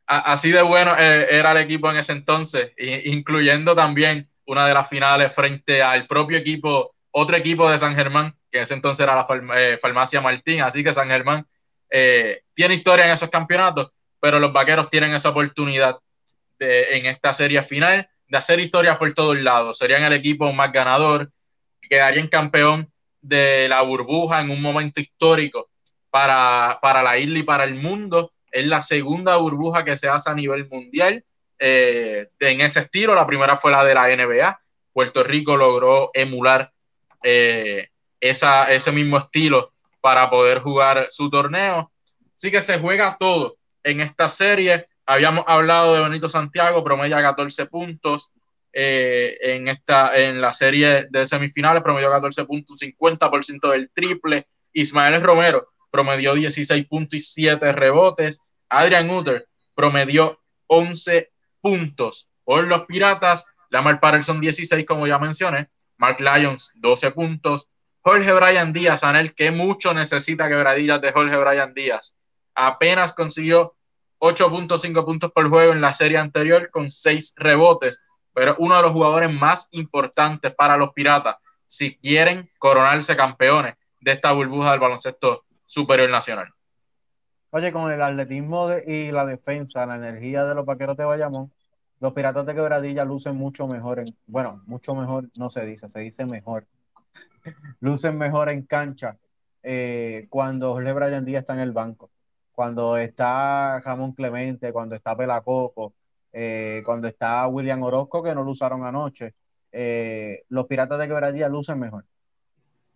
así 0.06 0.52
de 0.52 0.62
bueno 0.62 0.96
eh, 1.00 1.28
era 1.32 1.54
el 1.54 1.58
equipo 1.58 1.90
en 1.90 1.96
ese 1.96 2.12
entonces, 2.12 2.74
incluyendo 2.78 3.76
también 3.76 4.30
una 4.52 4.68
de 4.68 4.74
las 4.74 4.90
finales 4.90 5.34
frente 5.34 5.82
al 5.82 6.06
propio 6.08 6.38
equipo, 6.38 6.94
otro 7.12 7.38
equipo 7.38 7.70
de 7.70 7.78
San 7.78 7.96
Germán, 7.96 8.36
que 8.52 8.58
en 8.58 8.64
ese 8.66 8.74
entonces 8.74 9.02
era 9.02 9.16
la 9.16 9.26
eh, 9.56 9.78
Farmacia 9.82 10.20
Martín. 10.20 10.62
Así 10.62 10.84
que 10.84 10.92
San 10.92 11.10
Germán 11.10 11.48
eh, 11.90 12.42
tiene 12.54 12.74
historia 12.74 13.06
en 13.06 13.12
esos 13.12 13.30
campeonatos, 13.30 13.92
pero 14.20 14.40
los 14.40 14.52
vaqueros 14.52 14.90
tienen 14.90 15.14
esa 15.14 15.30
oportunidad 15.30 16.00
de, 16.60 16.98
en 16.98 17.06
esta 17.06 17.34
serie 17.34 17.64
final 17.64 18.10
de 18.28 18.38
hacer 18.38 18.60
historias 18.60 18.98
por 18.98 19.14
todos 19.14 19.38
lados. 19.40 19.78
Serían 19.78 20.04
el 20.04 20.12
equipo 20.12 20.52
más 20.52 20.74
ganador, 20.74 21.32
quedarían 21.90 22.28
campeón 22.28 22.92
de 23.22 23.70
la 23.70 23.82
burbuja 23.84 24.42
en 24.42 24.50
un 24.50 24.62
momento 24.62 25.00
histórico 25.00 25.70
para, 26.10 26.78
para 26.82 27.02
la 27.02 27.18
isla 27.18 27.40
y 27.40 27.44
para 27.44 27.64
el 27.64 27.76
mundo. 27.76 28.34
Es 28.52 28.68
la 28.68 28.82
segunda 28.82 29.38
burbuja 29.38 29.86
que 29.86 29.98
se 29.98 30.10
hace 30.10 30.30
a 30.30 30.36
nivel 30.36 30.68
mundial 30.68 31.24
eh, 31.64 32.30
en 32.40 32.60
ese 32.62 32.82
estilo. 32.82 33.14
La 33.14 33.28
primera 33.28 33.56
fue 33.56 33.72
la 33.72 33.86
de 33.86 33.94
la 33.94 34.08
NBA. 34.08 34.60
Puerto 34.92 35.24
Rico 35.24 35.56
logró 35.56 36.10
emular 36.14 36.74
eh, 37.24 37.90
esa, 38.20 38.72
ese 38.72 38.92
mismo 38.92 39.20
estilo 39.20 39.72
para 40.02 40.28
poder 40.32 40.60
jugar 40.60 41.08
su 41.12 41.30
torneo. 41.30 41.92
Así 42.36 42.50
que 42.50 42.62
se 42.62 42.80
juega 42.80 43.16
todo 43.20 43.58
en 43.84 44.02
esta 44.02 44.28
serie. 44.28 44.88
Habíamos 45.06 45.46
hablado 45.48 45.94
de 45.94 46.02
Benito 46.02 46.28
Santiago, 46.28 46.84
promedia 46.84 47.22
14 47.22 47.68
puntos 47.68 48.32
eh, 48.74 49.38
en, 49.42 49.68
esta, 49.68 50.18
en 50.18 50.42
la 50.42 50.56
serie 50.56 51.08
de 51.12 51.28
semifinales, 51.28 51.84
promedió 51.84 52.10
14 52.10 52.46
puntos, 52.46 52.82
50% 52.82 53.70
del 53.70 53.92
triple. 53.94 54.48
Ismael 54.74 55.22
Romero 55.22 55.68
promedió 55.92 56.34
16 56.34 56.88
puntos 56.88 57.14
y 57.14 57.20
7 57.20 57.72
rebotes. 57.72 58.42
Adrian 58.68 59.12
Uter 59.12 59.48
promedió 59.76 60.40
11 60.66 61.30
puntos 61.62 62.30
por 62.44 62.66
los 62.66 62.86
Piratas. 62.86 63.46
Lamar 63.70 64.00
Patterson 64.00 64.42
16, 64.42 64.86
como 64.86 65.08
ya 65.08 65.18
mencioné. 65.18 65.70
Mark 65.98 66.18
Lyons 66.20 66.72
12 66.76 67.12
puntos. 67.12 67.68
Jorge 68.02 68.34
Bryan 68.34 68.74
Díaz, 68.74 69.04
Anel, 69.04 69.36
que 69.36 69.52
mucho 69.52 69.94
necesita 69.94 70.50
quebradillas 70.50 71.00
de 71.02 71.12
Jorge 71.12 71.38
Bryan 71.38 71.74
Díaz. 71.74 72.16
Apenas 72.56 73.14
consiguió 73.14 73.76
8.5 74.20 75.06
puntos 75.06 75.32
por 75.32 75.50
juego 75.50 75.72
en 75.74 75.82
la 75.82 75.94
serie 75.94 76.18
anterior 76.18 76.70
con 76.72 76.90
6 76.90 77.36
rebotes, 77.38 78.04
pero 78.34 78.56
uno 78.60 78.76
de 78.76 78.82
los 78.82 78.92
jugadores 78.92 79.32
más 79.32 79.68
importantes 79.72 80.54
para 80.56 80.78
los 80.78 80.94
Piratas 80.94 81.38
si 81.68 81.96
quieren 81.96 82.50
coronarse 82.60 83.16
campeones 83.16 83.76
de 84.02 84.12
esta 84.12 84.34
burbuja 84.34 84.72
del 84.72 84.82
baloncesto 84.82 85.46
superior 85.66 86.10
nacional. 86.10 86.52
Oye, 87.54 87.74
con 87.74 87.92
el 87.92 88.02
atletismo 88.02 88.70
y 88.88 89.12
la 89.12 89.26
defensa, 89.26 89.86
la 89.86 89.96
energía 89.98 90.46
de 90.46 90.56
los 90.56 90.66
vaqueros 90.66 90.96
de 90.96 91.04
Bayamón, 91.04 91.52
los 92.00 92.14
piratas 92.14 92.46
de 92.46 92.56
quebradilla 92.56 93.04
lucen 93.04 93.36
mucho 93.36 93.68
mejor 93.68 94.00
en, 94.00 94.06
bueno, 94.26 94.62
mucho 94.68 94.96
mejor 94.96 95.30
no 95.38 95.50
se 95.50 95.66
dice, 95.66 95.90
se 95.90 96.00
dice 96.00 96.26
mejor. 96.32 96.66
lucen 97.82 98.18
mejor 98.18 98.54
en 98.54 98.64
cancha 98.64 99.18
eh, 99.64 100.28
cuando 100.30 100.72
Jorge 100.72 100.94
Brian 100.94 101.26
Díaz 101.26 101.42
está 101.42 101.54
en 101.54 101.60
el 101.60 101.74
banco, 101.74 102.10
cuando 102.54 102.96
está 102.96 103.82
Jamón 103.84 104.14
Clemente, 104.14 104.72
cuando 104.72 104.96
está 104.96 105.18
Pelacoco, 105.18 105.94
eh, 106.32 106.82
cuando 106.86 107.10
está 107.10 107.46
William 107.48 107.84
Orozco, 107.84 108.24
que 108.24 108.34
no 108.34 108.44
lo 108.44 108.52
usaron 108.52 108.86
anoche. 108.86 109.34
Eh, 109.74 110.44
los 110.48 110.68
piratas 110.68 111.00
de 111.00 111.08
quebradilla 111.08 111.50
lucen 111.50 111.80
mejor. 111.80 112.06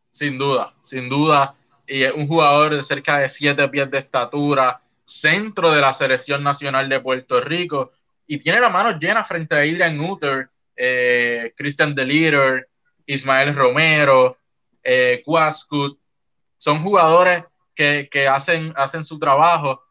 Sin 0.09 0.37
duda, 0.37 0.73
sin 0.81 1.09
duda 1.09 1.55
y 1.87 2.03
es 2.03 2.13
un 2.13 2.27
jugador 2.27 2.75
de 2.75 2.83
cerca 2.83 3.19
de 3.19 3.29
siete 3.29 3.67
pies 3.69 3.89
de 3.91 3.99
estatura, 3.99 4.81
centro 5.05 5.71
de 5.71 5.81
la 5.81 5.93
selección 5.93 6.43
nacional 6.43 6.89
de 6.89 6.99
Puerto 6.99 7.41
Rico, 7.41 7.91
y 8.27 8.37
tiene 8.39 8.59
las 8.59 8.71
manos 8.71 8.99
llenas 8.99 9.27
frente 9.27 9.55
a 9.55 9.59
Adrian 9.59 9.99
Uter, 9.99 10.49
eh, 10.75 11.53
Christian 11.55 11.93
Deliter, 11.93 12.67
Ismael 13.05 13.55
Romero, 13.55 14.37
eh, 14.83 15.23
son 16.57 16.83
jugadores 16.83 17.43
que, 17.75 18.27
hacen, 18.29 18.73
hacen 18.75 19.03
su 19.03 19.19
trabajo 19.19 19.83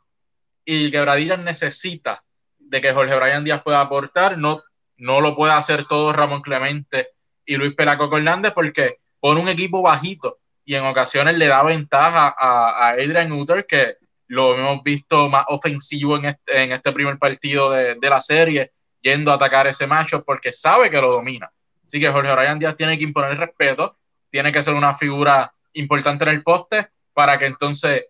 y 0.64 0.90
Quebradillas 0.90 1.38
necesita 1.38 2.24
de 2.58 2.80
que 2.80 2.92
Jorge 2.92 3.14
Brian 3.14 3.44
Díaz 3.44 3.62
pueda 3.62 3.80
aportar, 3.80 4.38
no, 4.38 4.62
no 4.96 5.20
lo 5.20 5.36
puede 5.36 5.52
hacer 5.52 5.86
todo 5.86 6.12
Ramón 6.12 6.42
Clemente 6.42 7.10
y 7.44 7.56
Luis 7.56 7.74
Pelaco 7.74 8.14
Hernández 8.16 8.52
porque 8.52 8.98
por 9.20 9.36
un 9.36 9.48
equipo 9.48 9.82
bajito 9.82 10.38
y 10.64 10.74
en 10.74 10.84
ocasiones 10.86 11.36
le 11.36 11.48
da 11.48 11.62
ventaja 11.62 12.34
a, 12.38 12.90
Adrian 12.90 13.32
Uter, 13.32 13.66
que 13.66 13.96
lo 14.28 14.54
hemos 14.54 14.82
visto 14.82 15.28
más 15.28 15.44
ofensivo 15.48 16.16
en 16.16 16.26
este, 16.26 16.62
en 16.62 16.72
este 16.72 16.92
primer 16.92 17.18
partido 17.18 17.70
de, 17.70 17.98
la 18.00 18.20
serie, 18.20 18.72
yendo 19.00 19.30
a 19.30 19.34
atacar 19.34 19.66
ese 19.66 19.86
macho 19.86 20.24
porque 20.24 20.52
sabe 20.52 20.90
que 20.90 21.00
lo 21.00 21.12
domina. 21.12 21.50
Así 21.86 22.00
que 22.00 22.08
Jorge 22.08 22.34
Ryan 22.34 22.58
Díaz 22.58 22.76
tiene 22.76 22.96
que 22.96 23.04
imponer 23.04 23.36
respeto, 23.36 23.98
tiene 24.30 24.50
que 24.50 24.62
ser 24.62 24.74
una 24.74 24.96
figura 24.96 25.52
importante 25.74 26.24
en 26.24 26.30
el 26.30 26.42
poste 26.42 26.88
para 27.12 27.38
que 27.38 27.46
entonces 27.46 28.06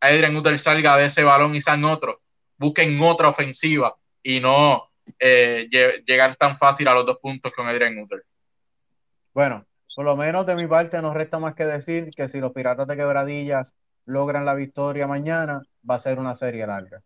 Adrian 0.00 0.36
Uter 0.36 0.58
salga 0.58 0.96
de 0.96 1.06
ese 1.06 1.22
balón 1.22 1.54
y 1.54 1.62
sean 1.62 1.84
otros, 1.84 2.16
busquen 2.58 3.00
otra 3.00 3.28
ofensiva 3.28 3.94
y 4.22 4.40
no 4.40 4.90
eh, 5.18 5.68
llegar 6.06 6.36
tan 6.36 6.56
fácil 6.58 6.88
a 6.88 6.94
los 6.94 7.06
dos 7.06 7.18
puntos 7.18 7.52
con 7.52 7.68
Adrian 7.68 7.98
Uter. 7.98 8.24
Bueno, 9.32 9.64
por 9.94 10.04
lo 10.04 10.16
menos 10.16 10.44
de 10.46 10.56
mi 10.56 10.66
parte 10.66 11.00
no 11.00 11.14
resta 11.14 11.38
más 11.38 11.54
que 11.54 11.64
decir 11.64 12.10
que 12.16 12.28
si 12.28 12.40
los 12.40 12.52
Piratas 12.52 12.86
de 12.86 12.96
Quebradillas 12.96 13.74
logran 14.06 14.44
la 14.44 14.54
victoria 14.54 15.06
mañana, 15.06 15.62
va 15.88 15.94
a 15.94 16.00
ser 16.00 16.18
una 16.18 16.34
serie 16.34 16.66
larga. 16.66 17.00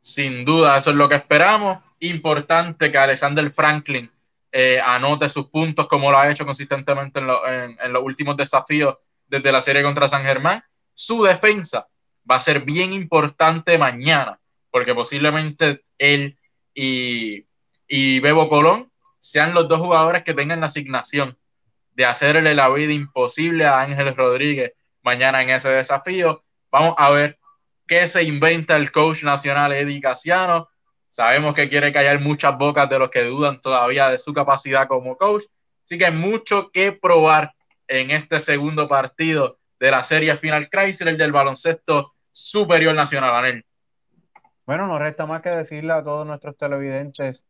Sin 0.00 0.44
duda, 0.44 0.76
eso 0.76 0.90
es 0.90 0.96
lo 0.96 1.08
que 1.08 1.16
esperamos. 1.16 1.78
Importante 2.00 2.90
que 2.90 2.98
Alexander 2.98 3.50
Franklin 3.52 4.10
eh, 4.50 4.80
anote 4.84 5.28
sus 5.28 5.48
puntos 5.48 5.86
como 5.86 6.10
lo 6.10 6.18
ha 6.18 6.30
hecho 6.30 6.44
consistentemente 6.44 7.20
en, 7.20 7.92
los 7.92 8.02
últimos 8.02 8.36
desafíos 8.36 8.96
desde 9.28 9.52
la 9.52 9.60
serie 9.60 9.82
contra 9.82 10.08
San 10.08 10.24
Germán. 10.24 10.62
Su 10.94 11.22
defensa 11.22 11.86
va 12.28 12.36
a 12.36 12.40
ser 12.40 12.62
bien 12.62 12.92
importante 12.92 13.78
mañana, 13.78 14.40
porque 14.70 14.94
posiblemente 14.94 15.84
él 15.98 16.36
y, 16.74 17.46
y 17.86 18.20
Bebo 18.20 18.48
Colón 18.48 18.90
sean 19.20 19.54
los 19.54 19.68
dos 19.68 19.78
jugadores 19.78 20.24
que 20.24 20.34
tengan 20.34 20.60
la 20.60 20.66
asignación 20.66 21.36
de 22.00 22.06
hacerle 22.06 22.54
la 22.54 22.70
vida 22.70 22.94
imposible 22.94 23.66
a 23.66 23.82
Ángel 23.82 24.16
Rodríguez 24.16 24.72
mañana 25.02 25.42
en 25.42 25.50
ese 25.50 25.68
desafío. 25.68 26.42
Vamos 26.72 26.94
a 26.96 27.10
ver 27.10 27.38
qué 27.86 28.06
se 28.06 28.22
inventa 28.22 28.74
el 28.76 28.90
coach 28.90 29.22
nacional 29.22 29.74
Eddie 29.74 30.00
Casiano. 30.00 30.70
Sabemos 31.10 31.54
que 31.54 31.68
quiere 31.68 31.92
callar 31.92 32.18
muchas 32.18 32.56
bocas 32.56 32.88
de 32.88 32.98
los 32.98 33.10
que 33.10 33.24
dudan 33.24 33.60
todavía 33.60 34.08
de 34.08 34.16
su 34.16 34.32
capacidad 34.32 34.88
como 34.88 35.18
coach. 35.18 35.44
Así 35.84 35.98
que 35.98 36.10
mucho 36.10 36.70
que 36.72 36.92
probar 36.92 37.52
en 37.86 38.12
este 38.12 38.40
segundo 38.40 38.88
partido 38.88 39.58
de 39.78 39.90
la 39.90 40.02
serie 40.02 40.38
final 40.38 40.70
Chrysler 40.70 41.18
del 41.18 41.32
baloncesto 41.32 42.14
superior 42.32 42.94
nacional, 42.94 43.34
Anel. 43.34 43.66
Bueno, 44.64 44.86
no 44.86 44.98
resta 44.98 45.26
más 45.26 45.42
que 45.42 45.50
decirle 45.50 45.92
a 45.92 46.02
todos 46.02 46.26
nuestros 46.26 46.56
televidentes 46.56 47.44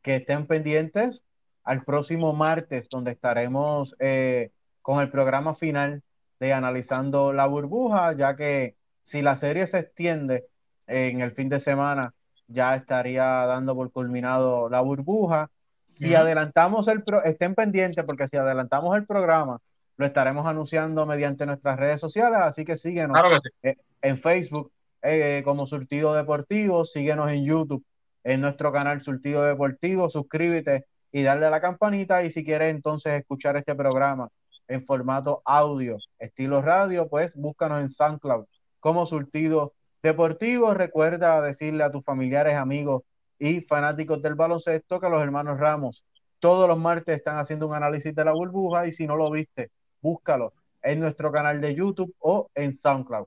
que 0.00 0.16
estén 0.16 0.46
pendientes 0.46 1.22
al 1.64 1.84
próximo 1.84 2.32
martes, 2.32 2.88
donde 2.90 3.12
estaremos 3.12 3.94
eh, 3.98 4.50
con 4.82 5.00
el 5.00 5.10
programa 5.10 5.54
final 5.54 6.02
de 6.38 6.52
analizando 6.52 7.32
la 7.32 7.46
burbuja, 7.46 8.12
ya 8.16 8.36
que 8.36 8.76
si 9.02 9.22
la 9.22 9.36
serie 9.36 9.66
se 9.66 9.78
extiende 9.80 10.46
en 10.86 11.20
el 11.20 11.32
fin 11.32 11.48
de 11.48 11.60
semana, 11.60 12.02
ya 12.48 12.74
estaría 12.74 13.24
dando 13.24 13.74
por 13.74 13.92
culminado 13.92 14.68
la 14.68 14.80
burbuja. 14.80 15.50
Si 15.84 16.14
adelantamos 16.14 16.88
el 16.88 17.02
pro 17.02 17.22
estén 17.24 17.54
pendientes 17.54 18.04
porque 18.04 18.28
si 18.28 18.36
adelantamos 18.36 18.96
el 18.96 19.06
programa, 19.06 19.60
lo 19.96 20.06
estaremos 20.06 20.46
anunciando 20.46 21.04
mediante 21.04 21.46
nuestras 21.46 21.78
redes 21.78 22.00
sociales, 22.00 22.38
así 22.40 22.64
que 22.64 22.76
síguenos 22.76 23.18
eh, 23.62 23.76
en 24.00 24.16
Facebook 24.18 24.72
eh, 25.02 25.42
como 25.44 25.66
Surtido 25.66 26.14
Deportivo, 26.14 26.84
síguenos 26.84 27.30
en 27.30 27.44
YouTube 27.44 27.84
en 28.24 28.40
nuestro 28.40 28.72
canal 28.72 29.00
Surtido 29.00 29.42
Deportivo, 29.42 30.08
suscríbete 30.08 30.86
y 31.12 31.22
darle 31.22 31.46
a 31.46 31.50
la 31.50 31.60
campanita. 31.60 32.24
Y 32.24 32.30
si 32.30 32.44
quieres 32.44 32.74
entonces 32.74 33.20
escuchar 33.20 33.56
este 33.56 33.74
programa 33.74 34.28
en 34.68 34.84
formato 34.84 35.42
audio, 35.44 35.98
estilo 36.18 36.62
radio, 36.62 37.08
pues 37.08 37.34
búscanos 37.34 37.80
en 37.80 37.88
SoundCloud 37.88 38.46
como 38.78 39.06
Surtido 39.06 39.74
Deportivo. 40.02 40.74
Recuerda 40.74 41.40
decirle 41.42 41.84
a 41.84 41.90
tus 41.90 42.04
familiares, 42.04 42.54
amigos 42.54 43.02
y 43.38 43.60
fanáticos 43.60 44.22
del 44.22 44.34
baloncesto 44.34 45.00
que 45.00 45.08
los 45.08 45.22
hermanos 45.22 45.58
Ramos 45.58 46.04
todos 46.40 46.66
los 46.66 46.78
martes 46.78 47.16
están 47.16 47.36
haciendo 47.36 47.68
un 47.68 47.74
análisis 47.74 48.14
de 48.14 48.24
la 48.24 48.32
burbuja 48.32 48.86
y 48.86 48.92
si 48.92 49.06
no 49.06 49.14
lo 49.14 49.30
viste, 49.30 49.70
búscalo 50.00 50.54
en 50.82 50.98
nuestro 50.98 51.30
canal 51.30 51.60
de 51.60 51.74
YouTube 51.74 52.14
o 52.18 52.50
en 52.54 52.72
SoundCloud. 52.72 53.26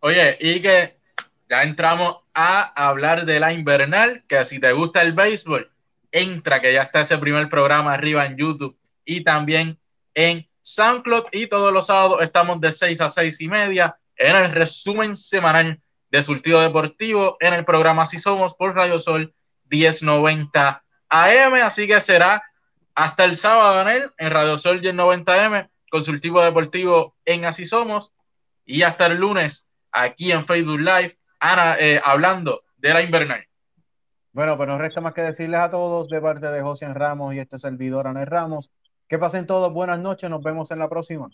Oye, 0.00 0.38
y 0.40 0.62
que 0.62 0.96
ya 1.50 1.64
entramos 1.64 2.18
a 2.32 2.88
hablar 2.88 3.26
de 3.26 3.40
la 3.40 3.52
invernal, 3.52 4.24
que 4.26 4.44
si 4.44 4.60
te 4.60 4.72
gusta 4.72 5.02
el 5.02 5.12
béisbol, 5.12 5.70
entra, 6.12 6.60
que 6.60 6.72
ya 6.72 6.82
está 6.82 7.00
ese 7.00 7.18
primer 7.18 7.48
programa 7.48 7.94
arriba 7.94 8.24
en 8.26 8.36
YouTube 8.36 8.78
y 9.04 9.24
también 9.24 9.78
en 10.14 10.46
SoundCloud. 10.62 11.24
Y 11.32 11.48
todos 11.48 11.72
los 11.72 11.86
sábados 11.86 12.22
estamos 12.22 12.60
de 12.60 12.72
6 12.72 13.00
a 13.00 13.08
6 13.08 13.40
y 13.40 13.48
media 13.48 13.96
en 14.16 14.36
el 14.36 14.52
resumen 14.52 15.16
semanal 15.16 15.80
de 16.10 16.22
Surtido 16.22 16.60
Deportivo 16.60 17.38
en 17.40 17.54
el 17.54 17.64
programa 17.64 18.02
Así 18.02 18.18
Somos 18.18 18.54
por 18.54 18.74
Radio 18.76 18.98
Sol 18.98 19.34
1090 19.70 20.84
AM. 21.08 21.54
Así 21.54 21.88
que 21.88 22.00
será 22.00 22.42
hasta 22.94 23.24
el 23.24 23.36
sábado 23.36 23.88
en, 23.88 24.10
en 24.18 24.30
Radio 24.30 24.58
Sol 24.58 24.80
1090 24.80 25.44
AM, 25.44 25.68
Consultivo 25.90 26.44
Deportivo 26.44 27.16
en 27.24 27.46
Así 27.46 27.64
Somos. 27.64 28.12
Y 28.64 28.82
hasta 28.82 29.06
el 29.06 29.16
lunes 29.16 29.66
aquí 29.90 30.32
en 30.32 30.46
Facebook 30.46 30.80
Live, 30.80 31.18
Ana, 31.40 31.76
eh, 31.78 32.00
hablando 32.04 32.62
de 32.76 32.90
la 32.90 33.02
invernal. 33.02 33.46
Bueno, 34.32 34.56
pues 34.56 34.66
nos 34.66 34.78
resta 34.78 35.02
más 35.02 35.12
que 35.12 35.20
decirles 35.20 35.60
a 35.60 35.68
todos 35.68 36.08
de 36.08 36.20
parte 36.20 36.46
de 36.46 36.62
José 36.62 36.92
Ramos 36.94 37.34
y 37.34 37.38
este 37.38 37.58
servidor 37.58 38.06
Anel 38.06 38.26
Ramos. 38.26 38.70
Que 39.06 39.18
pasen 39.18 39.46
todos 39.46 39.70
buenas 39.72 39.98
noches, 39.98 40.30
nos 40.30 40.42
vemos 40.42 40.70
en 40.70 40.78
la 40.78 40.88
próxima. 40.88 41.28